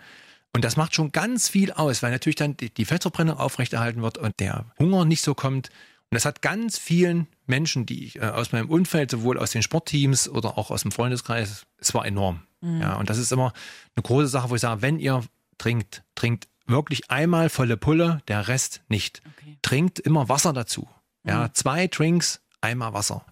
Und 0.55 0.65
das 0.65 0.77
macht 0.79 0.95
schon 0.95 1.13
ganz 1.13 1.51
viel 1.51 1.73
aus, 1.73 2.03
weil 2.03 2.11
natürlich 2.11 2.37
dann 2.37 2.57
die, 2.57 2.73
die 2.73 2.87
Fettverbrennung 2.87 3.37
aufrechterhalten 3.37 4.01
wird 4.01 4.17
und 4.17 4.41
der 4.41 4.65
Hunger 4.79 5.05
nicht 5.05 5.21
so 5.21 5.35
kommt. 5.35 5.69
Und 6.11 6.15
das 6.15 6.25
hat 6.25 6.41
ganz 6.41 6.79
vielen 6.79 7.27
Menschen, 7.49 7.87
die 7.87 8.05
ich 8.05 8.17
äh, 8.17 8.27
aus 8.27 8.53
meinem 8.53 8.69
Umfeld, 8.69 9.11
sowohl 9.11 9.39
aus 9.39 9.51
den 9.51 9.63
Sportteams 9.63 10.29
oder 10.29 10.59
auch 10.59 10.71
aus 10.71 10.83
dem 10.83 10.93
Freundeskreis, 10.93 11.67
es 11.79 11.95
war 11.95 12.07
enorm. 12.07 12.43
Ja, 12.61 12.97
und 12.97 13.09
das 13.09 13.19
ist 13.19 13.31
immer 13.31 13.53
eine 13.95 14.03
große 14.03 14.27
Sache, 14.27 14.51
wo 14.51 14.57
ich 14.57 14.61
sage, 14.61 14.83
wenn 14.83 14.99
ihr 14.99 15.23
trinkt, 15.59 16.03
trinkt 16.17 16.49
wirklich 16.67 17.09
einmal 17.09 17.51
volle 17.51 17.77
Pulle, 17.77 18.21
der 18.27 18.49
Rest 18.49 18.83
nicht. 18.89 19.23
Okay. 19.39 19.59
Trinkt 19.63 20.01
immer 20.01 20.29
Wasser 20.29 20.53
dazu. 20.53 20.89
Ja, 21.25 21.53
zwei 21.53 21.87
Drinks, 21.87 22.41
einmal 22.61 22.95
Wasser. 22.95 23.25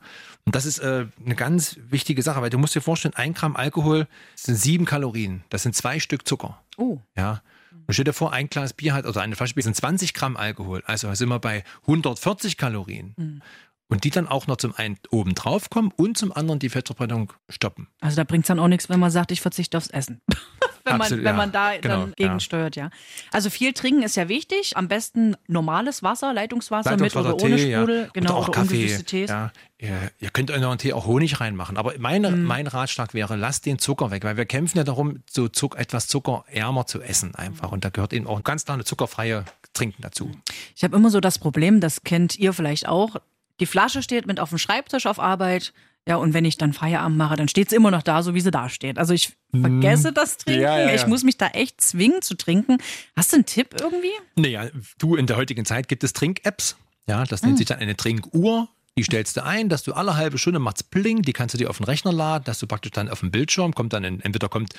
Und 0.44 0.54
das 0.54 0.64
ist 0.64 0.78
äh, 0.78 1.06
eine 1.24 1.34
ganz 1.34 1.76
wichtige 1.88 2.22
Sache, 2.22 2.40
weil 2.40 2.50
du 2.50 2.58
musst 2.58 2.74
dir 2.74 2.80
vorstellen, 2.80 3.14
ein 3.14 3.34
Gramm 3.34 3.56
Alkohol 3.56 4.06
sind 4.36 4.54
sieben 4.54 4.84
Kalorien. 4.84 5.42
Das 5.48 5.64
sind 5.64 5.74
zwei 5.74 5.98
Stück 5.98 6.26
Zucker. 6.26 6.62
oh. 6.76 6.98
Ja. 7.16 7.42
Und 7.88 7.94
stell 7.94 8.04
dir 8.04 8.12
vor, 8.12 8.32
ein 8.32 8.48
Glas 8.48 8.72
Bier 8.72 8.94
hat, 8.94 9.06
oder 9.06 9.20
eine 9.20 9.36
Flasche 9.36 9.54
Bier 9.54 9.62
sind 9.62 9.76
20 9.76 10.12
Gramm 10.12 10.36
Alkohol. 10.36 10.82
Also 10.86 11.12
sind 11.14 11.28
wir 11.28 11.38
bei 11.38 11.62
140 11.82 12.56
Kalorien. 12.56 13.42
Und 13.88 14.02
die 14.02 14.10
dann 14.10 14.26
auch 14.26 14.48
noch 14.48 14.56
zum 14.56 14.74
einen 14.74 14.98
oben 15.10 15.34
drauf 15.34 15.70
kommen 15.70 15.92
und 15.96 16.18
zum 16.18 16.32
anderen 16.32 16.58
die 16.58 16.68
Fettverbrennung 16.70 17.32
stoppen. 17.48 17.86
Also 18.00 18.16
da 18.16 18.24
bringt 18.24 18.44
es 18.44 18.48
dann 18.48 18.58
auch 18.58 18.66
nichts, 18.66 18.88
wenn 18.88 18.98
man 18.98 19.12
sagt, 19.12 19.30
ich 19.30 19.40
verzichte 19.40 19.76
aufs 19.78 19.88
Essen. 19.90 20.20
wenn 20.84 20.94
man, 20.94 21.00
Absolut, 21.02 21.24
wenn 21.24 21.32
ja. 21.32 21.36
man 21.36 21.52
da 21.52 21.76
Genau, 21.76 22.00
dann 22.00 22.12
gegensteuert, 22.16 22.74
ja. 22.74 22.90
Also 23.32 23.48
viel 23.48 23.72
trinken 23.72 24.02
ist 24.02 24.16
ja 24.16 24.28
wichtig. 24.28 24.76
Am 24.76 24.88
besten 24.88 25.36
normales 25.46 26.02
Wasser, 26.02 26.32
Leitungswasser, 26.32 26.96
mit 26.96 27.14
oder 27.14 27.34
ohne 27.34 27.56
Tee, 27.56 27.72
Sprudel, 27.74 28.02
ja. 28.02 28.08
genau, 28.12 28.30
oder 28.30 28.38
auch 28.38 28.48
oder 28.48 28.60
Kaffee. 28.60 29.02
Tees. 29.04 29.30
Ja. 29.30 29.52
Ihr, 29.78 30.10
ihr 30.18 30.30
könnt 30.30 30.50
in 30.50 30.64
euren 30.64 30.78
Tee 30.78 30.92
auch 30.92 31.06
Honig 31.06 31.40
reinmachen. 31.40 31.76
Aber 31.76 31.92
meine, 31.98 32.30
Mhm. 32.30 32.42
mein 32.44 32.66
Ratschlag 32.66 33.14
wäre, 33.14 33.36
lasst 33.36 33.66
den 33.66 33.78
Zucker 33.78 34.10
weg, 34.10 34.24
weil 34.24 34.36
wir 34.36 34.46
kämpfen 34.46 34.78
ja 34.78 34.84
darum, 34.84 35.22
so 35.30 35.46
Zuck, 35.48 35.76
etwas 35.76 36.08
zuckerärmer 36.08 36.86
zu 36.86 37.02
essen 37.02 37.34
einfach. 37.34 37.70
Und 37.72 37.84
da 37.84 37.90
gehört 37.90 38.12
eben 38.12 38.26
auch 38.26 38.42
ganz 38.42 38.64
klar 38.64 38.74
eine 38.74 38.84
zuckerfreie 38.84 39.44
Trinken 39.74 40.02
dazu. 40.02 40.30
Ich 40.74 40.82
habe 40.82 40.96
immer 40.96 41.10
so 41.10 41.20
das 41.20 41.38
Problem, 41.38 41.80
das 41.80 42.02
kennt 42.02 42.36
ihr 42.36 42.52
vielleicht 42.52 42.88
auch. 42.88 43.16
Die 43.60 43.66
Flasche 43.66 44.02
steht 44.02 44.26
mit 44.26 44.40
auf 44.40 44.50
dem 44.50 44.58
Schreibtisch 44.58 45.06
auf 45.06 45.18
Arbeit. 45.18 45.72
Ja, 46.08 46.16
und 46.16 46.34
wenn 46.34 46.44
ich 46.44 46.56
dann 46.56 46.72
Feierabend 46.72 47.18
mache, 47.18 47.34
dann 47.36 47.48
steht 47.48 47.68
sie 47.70 47.74
immer 47.76 47.90
noch 47.90 48.02
da, 48.02 48.22
so 48.22 48.32
wie 48.34 48.40
sie 48.40 48.52
da 48.52 48.68
steht. 48.68 48.96
Also 48.96 49.12
ich 49.12 49.32
vergesse 49.58 50.12
das 50.12 50.36
Trinken. 50.38 50.60
Mhm. 50.60 50.64
Ja, 50.64 50.78
ja, 50.78 50.86
ja. 50.90 50.94
Ich 50.94 51.06
muss 51.08 51.24
mich 51.24 51.36
da 51.36 51.48
echt 51.48 51.80
zwingen 51.80 52.22
zu 52.22 52.36
trinken. 52.36 52.78
Hast 53.16 53.32
du 53.32 53.36
einen 53.36 53.46
Tipp 53.46 53.74
irgendwie? 53.80 54.12
Naja, 54.36 54.68
du, 54.98 55.16
in 55.16 55.26
der 55.26 55.36
heutigen 55.36 55.64
Zeit 55.64 55.88
gibt 55.88 56.04
es 56.04 56.12
Trink-Apps. 56.12 56.76
Ja, 57.08 57.24
das 57.24 57.42
Mhm. 57.42 57.48
nennt 57.48 57.58
sich 57.58 57.66
dann 57.66 57.80
eine 57.80 57.96
Trinkuhr. 57.96 58.68
Die 58.98 59.02
stellst 59.02 59.36
du 59.36 59.44
ein, 59.44 59.68
dass 59.68 59.82
du 59.82 59.92
alle 59.94 60.16
halbe 60.16 60.38
Stunde 60.38 60.58
macht's 60.60 60.82
Pling, 60.82 61.22
die 61.22 61.32
kannst 61.34 61.54
du 61.54 61.58
dir 61.58 61.68
auf 61.70 61.76
den 61.78 61.84
Rechner 61.84 62.12
laden, 62.12 62.44
dass 62.44 62.60
du 62.60 62.66
praktisch 62.66 62.92
dann 62.92 63.10
auf 63.10 63.20
dem 63.20 63.30
Bildschirm 63.30 63.74
kommt 63.74 63.92
dann 63.92 64.04
ein, 64.06 64.20
entweder 64.20 64.48
kommt 64.48 64.72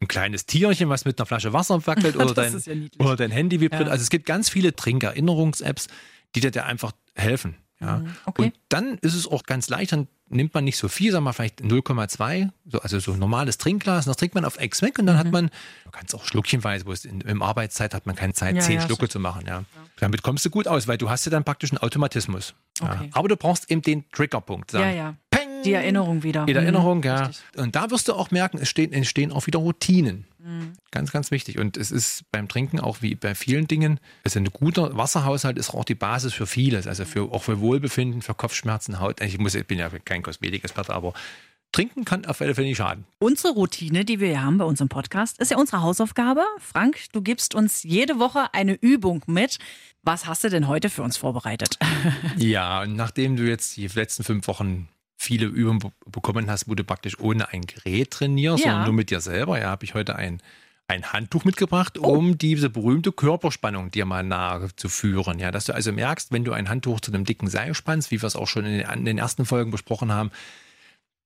ein 0.00 0.08
kleines 0.08 0.44
Tierchen, 0.46 0.88
was 0.88 1.04
mit 1.04 1.18
einer 1.20 1.26
Flasche 1.26 1.52
Wasser 1.52 1.86
wackelt 1.86 2.16
oder, 2.16 2.32
dein, 2.34 2.90
oder 2.98 3.16
dein 3.16 3.30
Handy 3.30 3.60
vibriert. 3.60 3.88
Also 3.88 4.02
es 4.02 4.10
gibt 4.10 4.24
ganz 4.26 4.48
viele 4.48 4.74
Trinkerinnerungs-Apps, 4.74 5.88
die 6.34 6.40
dir 6.40 6.50
da 6.50 6.64
einfach 6.64 6.92
helfen. 7.14 7.56
Ja. 7.80 7.98
Mhm, 7.98 8.16
okay. 8.26 8.42
Und 8.42 8.54
dann 8.68 8.98
ist 8.98 9.14
es 9.14 9.26
auch 9.26 9.44
ganz 9.44 9.68
leicht, 9.68 9.92
dann 9.92 10.06
nimmt 10.28 10.54
man 10.54 10.64
nicht 10.64 10.76
so 10.76 10.88
viel, 10.88 11.10
sagen 11.12 11.24
wir 11.24 11.32
vielleicht 11.32 11.60
0,2, 11.60 12.50
so, 12.70 12.78
also 12.80 13.00
so 13.00 13.12
ein 13.12 13.18
normales 13.18 13.58
Trinkglas, 13.58 14.04
das 14.04 14.16
trinkt 14.16 14.34
man 14.34 14.44
auf 14.44 14.58
Ex 14.58 14.80
weg 14.82 14.98
und 14.98 15.06
dann 15.06 15.18
hat 15.18 15.30
man, 15.32 15.50
du 15.84 15.90
kannst 15.90 16.14
auch 16.14 16.24
schluckchenweise, 16.24 16.86
wo 16.86 16.92
es 16.92 17.04
in, 17.04 17.20
im 17.22 17.42
Arbeitszeit 17.42 17.94
hat 17.94 18.06
man 18.06 18.14
keine 18.16 18.32
Zeit, 18.34 18.50
Mhm. 18.52 18.56
Ja, 18.58 18.62
zehn 18.62 18.74
ja, 18.76 18.86
Schlucke 18.86 19.02
sicher. 19.02 19.12
zu 19.12 19.20
machen. 19.20 19.44
Ja. 19.46 19.64
Damit 19.98 20.22
kommst 20.22 20.44
du 20.44 20.50
gut 20.50 20.68
aus, 20.68 20.86
weil 20.88 20.98
du 20.98 21.10
hast 21.10 21.24
ja 21.24 21.30
dann 21.30 21.44
praktisch 21.44 21.70
einen 21.72 21.78
Automatismus. 21.78 22.54
Ja. 22.80 22.92
Okay. 22.92 23.10
Aber 23.12 23.28
du 23.28 23.36
brauchst 23.36 23.70
eben 23.70 23.82
den 23.82 24.04
Triggerpunkt. 24.12 24.70
Sagen, 24.70 24.84
Ja, 24.84 24.90
ja. 24.90 25.14
Die 25.64 25.72
Erinnerung 25.72 26.22
wieder. 26.22 26.46
Die 26.46 26.52
Erinnerung, 26.54 26.98
Mhm, 26.98 27.04
ja. 27.04 27.24
richtig. 27.26 27.42
Und 27.56 27.76
da 27.76 27.90
wirst 27.90 28.08
du 28.08 28.14
auch 28.14 28.30
merken, 28.30 28.58
es 28.58 28.68
stehen, 28.68 28.92
entstehen 28.92 29.32
auch 29.32 29.46
wieder 29.46 29.58
Routinen. 29.58 30.26
Mhm. 30.38 30.72
Ganz, 30.90 31.12
ganz 31.12 31.30
wichtig. 31.30 31.58
Und 31.58 31.76
es 31.76 31.90
ist 31.90 32.24
beim 32.32 32.48
Trinken 32.48 32.80
auch 32.80 33.02
wie 33.02 33.14
bei 33.14 33.34
vielen 33.34 33.66
Dingen, 33.68 34.00
also 34.24 34.38
ein 34.40 34.46
guter 34.46 34.96
Wasserhaushalt 34.96 35.58
ist 35.58 35.70
auch 35.74 35.84
die 35.84 35.94
Basis 35.94 36.32
für 36.32 36.46
vieles. 36.46 36.86
Also 36.86 37.04
für, 37.04 37.30
auch 37.32 37.42
für 37.42 37.60
Wohlbefinden, 37.60 38.22
für 38.22 38.34
Kopfschmerzen, 38.34 39.00
Haut. 39.00 39.20
Ich, 39.20 39.38
muss, 39.38 39.54
ich 39.54 39.66
bin 39.66 39.78
ja 39.78 39.90
kein 40.04 40.22
Kosmetikexperte, 40.22 40.94
aber 40.94 41.12
Trinken 41.72 42.04
kann 42.04 42.24
auf 42.26 42.40
alle 42.40 42.54
Fälle 42.56 42.66
nicht 42.66 42.78
schaden. 42.78 43.04
Unsere 43.20 43.54
Routine, 43.54 44.04
die 44.04 44.18
wir 44.18 44.26
hier 44.28 44.42
haben 44.42 44.58
bei 44.58 44.64
unserem 44.64 44.88
Podcast, 44.88 45.38
ist 45.40 45.52
ja 45.52 45.56
unsere 45.56 45.82
Hausaufgabe. 45.82 46.42
Frank, 46.58 46.98
du 47.12 47.22
gibst 47.22 47.54
uns 47.54 47.84
jede 47.84 48.18
Woche 48.18 48.52
eine 48.54 48.74
Übung 48.74 49.22
mit. 49.26 49.58
Was 50.02 50.26
hast 50.26 50.42
du 50.42 50.48
denn 50.48 50.66
heute 50.66 50.90
für 50.90 51.02
uns 51.02 51.16
vorbereitet? 51.16 51.78
Ja, 52.36 52.82
und 52.82 52.96
nachdem 52.96 53.36
du 53.36 53.44
jetzt 53.44 53.76
die 53.76 53.86
letzten 53.86 54.24
fünf 54.24 54.48
Wochen 54.48 54.88
viele 55.22 55.44
Übungen 55.46 55.80
be- 55.80 55.92
bekommen 56.06 56.50
hast, 56.50 56.66
wo 56.66 56.74
du 56.74 56.82
praktisch 56.82 57.20
ohne 57.20 57.50
ein 57.50 57.60
Gerät 57.62 58.10
trainierst, 58.10 58.64
Ja. 58.64 58.70
sondern 58.70 58.84
nur 58.86 58.94
mit 58.94 59.10
dir 59.10 59.20
selber, 59.20 59.60
ja, 59.60 59.68
habe 59.68 59.84
ich 59.84 59.92
heute 59.92 60.16
ein, 60.16 60.40
ein 60.88 61.12
Handtuch 61.12 61.44
mitgebracht, 61.44 61.98
Oh. 62.00 62.16
um 62.16 62.38
diese 62.38 62.70
berühmte 62.70 63.12
Körperspannung 63.12 63.90
dir 63.90 64.06
mal 64.06 64.22
nahe 64.24 64.74
zu 64.76 64.88
führen. 64.88 65.38
Ja, 65.38 65.50
dass 65.50 65.66
du 65.66 65.74
also 65.74 65.92
merkst, 65.92 66.32
wenn 66.32 66.44
du 66.44 66.52
ein 66.52 66.70
Handtuch 66.70 67.00
zu 67.00 67.12
einem 67.12 67.26
dicken 67.26 67.48
Seil 67.48 67.74
spannst, 67.74 68.10
wie 68.10 68.22
wir 68.22 68.26
es 68.26 68.34
auch 68.34 68.48
schon 68.48 68.64
in 68.64 68.78
den, 68.78 68.88
in 68.90 69.04
den 69.04 69.18
ersten 69.18 69.44
Folgen 69.44 69.70
besprochen 69.70 70.10
haben, 70.10 70.30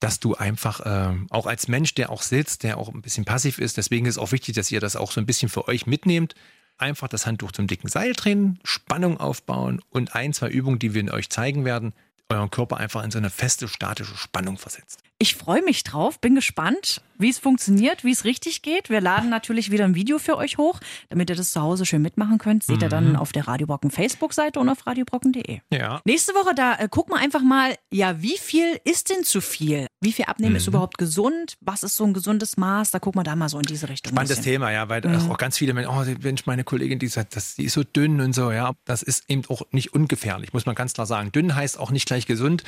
dass 0.01 0.19
du 0.19 0.35
einfach 0.35 0.81
ähm, 0.85 1.29
auch 1.31 1.47
als 1.47 1.69
Mensch, 1.69 1.95
der 1.95 2.11
auch 2.11 2.23
sitzt, 2.23 2.65
der 2.65 2.79
auch 2.79 2.93
ein 2.93 3.01
bisschen 3.01 3.25
passiv 3.25 3.59
ist, 3.59 3.77
deswegen 3.77 4.07
ist 4.07 4.17
es 4.17 4.19
auch 4.19 4.33
wichtig, 4.33 4.57
dass 4.57 4.73
ihr 4.73 4.81
das 4.81 4.97
auch 4.97 5.13
so 5.13 5.21
ein 5.21 5.27
bisschen 5.27 5.49
für 5.49 5.69
euch 5.69 5.87
mitnehmt. 5.87 6.35
Einfach 6.77 7.07
das 7.07 7.25
Handtuch 7.27 7.53
zum 7.53 7.69
dicken 7.69 7.89
Seil 7.89 8.13
drehen, 8.13 8.59
Spannung 8.65 9.19
aufbauen 9.21 9.81
und 9.91 10.17
ein, 10.17 10.33
zwei 10.33 10.49
Übungen, 10.51 10.81
die 10.81 10.93
wir 10.95 11.11
euch 11.15 11.31
zeigen 11.31 11.65
werden, 11.65 11.93
euren 12.35 12.51
Körper 12.51 12.77
einfach 12.77 13.03
in 13.05 13.11
so 13.11 13.19
eine 13.19 13.31
feste, 13.31 13.69
statische 13.69 14.17
Spannung 14.17 14.59
versetzt. 14.59 15.03
Ich 15.19 15.37
freue 15.37 15.63
mich 15.63 15.85
drauf, 15.85 16.21
bin 16.21 16.35
gespannt, 16.35 17.01
wie 17.19 17.29
es 17.31 17.39
funktioniert, 17.39 18.03
wie 18.03 18.11
es 18.11 18.25
richtig 18.25 18.63
geht. 18.63 18.91
Wir 18.91 19.01
laden 19.01 19.31
natürlich 19.31 19.71
wieder 19.71 19.85
ein 19.85 19.95
Video 19.95 20.19
für 20.19 20.37
euch 20.37 20.59
hoch, 20.59 20.81
damit 21.09 21.31
ihr 21.31 21.37
das 21.37 21.53
zu 21.53 21.63
Hause 21.63 21.87
schön 21.87 22.03
mitmachen 22.03 22.39
könnt. 22.39 22.65
Seht 22.65 22.83
ihr 22.83 22.87
Mhm. 22.89 22.91
dann 22.91 23.17
auf 23.17 23.31
der 23.31 23.47
Radio 23.47 23.69
Brocken 23.69 23.93
Facebook-Seite 23.93 24.59
und 24.59 24.69
auf 24.69 24.85
radiobrocken.de. 24.87 25.61
Ja. 25.73 26.01
Nächste 26.05 26.33
Woche, 26.35 26.53
da 26.57 26.75
äh, 26.75 26.89
gucken 26.89 27.15
wir 27.15 27.21
einfach 27.21 27.43
mal, 27.43 27.77
ja, 27.93 28.21
wie 28.21 28.37
viel 28.37 28.81
ist 28.85 29.11
denn 29.11 29.23
zu 29.23 29.41
viel? 29.41 29.87
Wie 30.01 30.13
viel 30.13 30.25
abnehmen 30.25 30.51
Mhm. 30.55 30.57
ist 30.57 30.67
überhaupt 30.67 30.99
gesund? 30.99 31.55
Was 31.61 31.85
ist 31.85 31.95
so 31.95 32.03
ein 32.05 32.13
gesundes 32.13 32.57
Maß? 32.57 32.91
Da 32.91 32.99
gucken 32.99 33.21
wir 33.21 33.25
da 33.25 33.37
mal 33.37 33.49
so 33.49 33.59
in 33.59 33.65
diese 33.67 33.89
Richtung. 33.89 34.11
Spannendes. 34.13 34.41
Thema, 34.41 34.73
ja, 34.73 34.89
weil 34.89 35.01
Mhm. 35.07 35.31
auch 35.31 35.39
ganz 35.39 35.57
viele 35.57 35.75
Menschen, 35.75 35.91
oh, 35.95 36.05
Mensch, 36.23 36.45
meine 36.47 36.65
Kollegin, 36.65 36.99
die 36.99 37.07
sagt, 37.07 37.37
das, 37.37 37.55
die 37.55 37.65
ist 37.67 37.75
so 37.75 37.85
dünn 37.85 38.21
und 38.21 38.35
so, 38.35 38.51
ja. 38.51 38.73
Das 38.85 39.03
ist 39.05 39.31
eben 39.31 39.43
auch 39.49 39.63
nicht 39.71 39.95
ungefährlich, 39.95 40.53
muss 40.53 40.67
man 40.67 40.75
ganz 40.75 40.93
klar 40.95 41.07
sagen. 41.07 41.31
Dünn 41.31 41.55
heißt 41.55 41.79
auch 41.79 41.93
nicht 41.93 42.07
gleich 42.07 42.27
gesund 42.27 42.65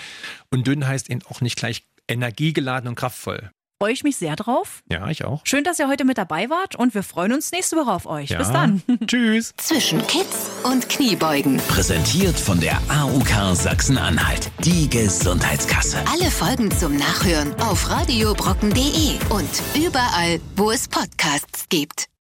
und 0.50 0.64
dünn 0.68 0.86
heißt 0.86 1.10
eben 1.10 1.22
auch 1.28 1.40
nicht 1.40 1.56
gleich 1.56 1.84
energiegeladen 2.08 2.88
und 2.88 2.94
kraftvoll. 2.94 3.50
Freue 3.78 3.92
ich 3.92 4.04
mich 4.04 4.16
sehr 4.16 4.36
drauf. 4.36 4.82
Ja, 4.90 5.08
ich 5.10 5.26
auch. 5.26 5.42
Schön, 5.44 5.62
dass 5.62 5.78
ihr 5.78 5.86
heute 5.86 6.06
mit 6.06 6.16
dabei 6.16 6.48
wart 6.48 6.76
und 6.76 6.94
wir 6.94 7.02
freuen 7.02 7.34
uns 7.34 7.52
nächste 7.52 7.76
Woche 7.76 7.92
auf 7.92 8.06
euch. 8.06 8.30
Ja. 8.30 8.38
Bis 8.38 8.50
dann. 8.50 8.82
Tschüss. 9.06 9.52
Zwischen 9.58 9.98
Kids 10.06 10.50
und 10.64 10.88
Kniebeugen. 10.88 11.58
Präsentiert 11.68 12.38
von 12.38 12.58
der 12.58 12.80
AUK 12.88 13.54
Sachsen-Anhalt. 13.54 14.50
Die 14.64 14.88
Gesundheitskasse. 14.88 15.98
Alle 16.10 16.30
Folgen 16.30 16.70
zum 16.70 16.96
Nachhören 16.96 17.54
auf 17.60 17.90
radiobrocken.de 17.90 19.18
und 19.28 19.50
überall, 19.74 20.40
wo 20.56 20.70
es 20.70 20.88
Podcasts 20.88 21.68
gibt. 21.68 22.06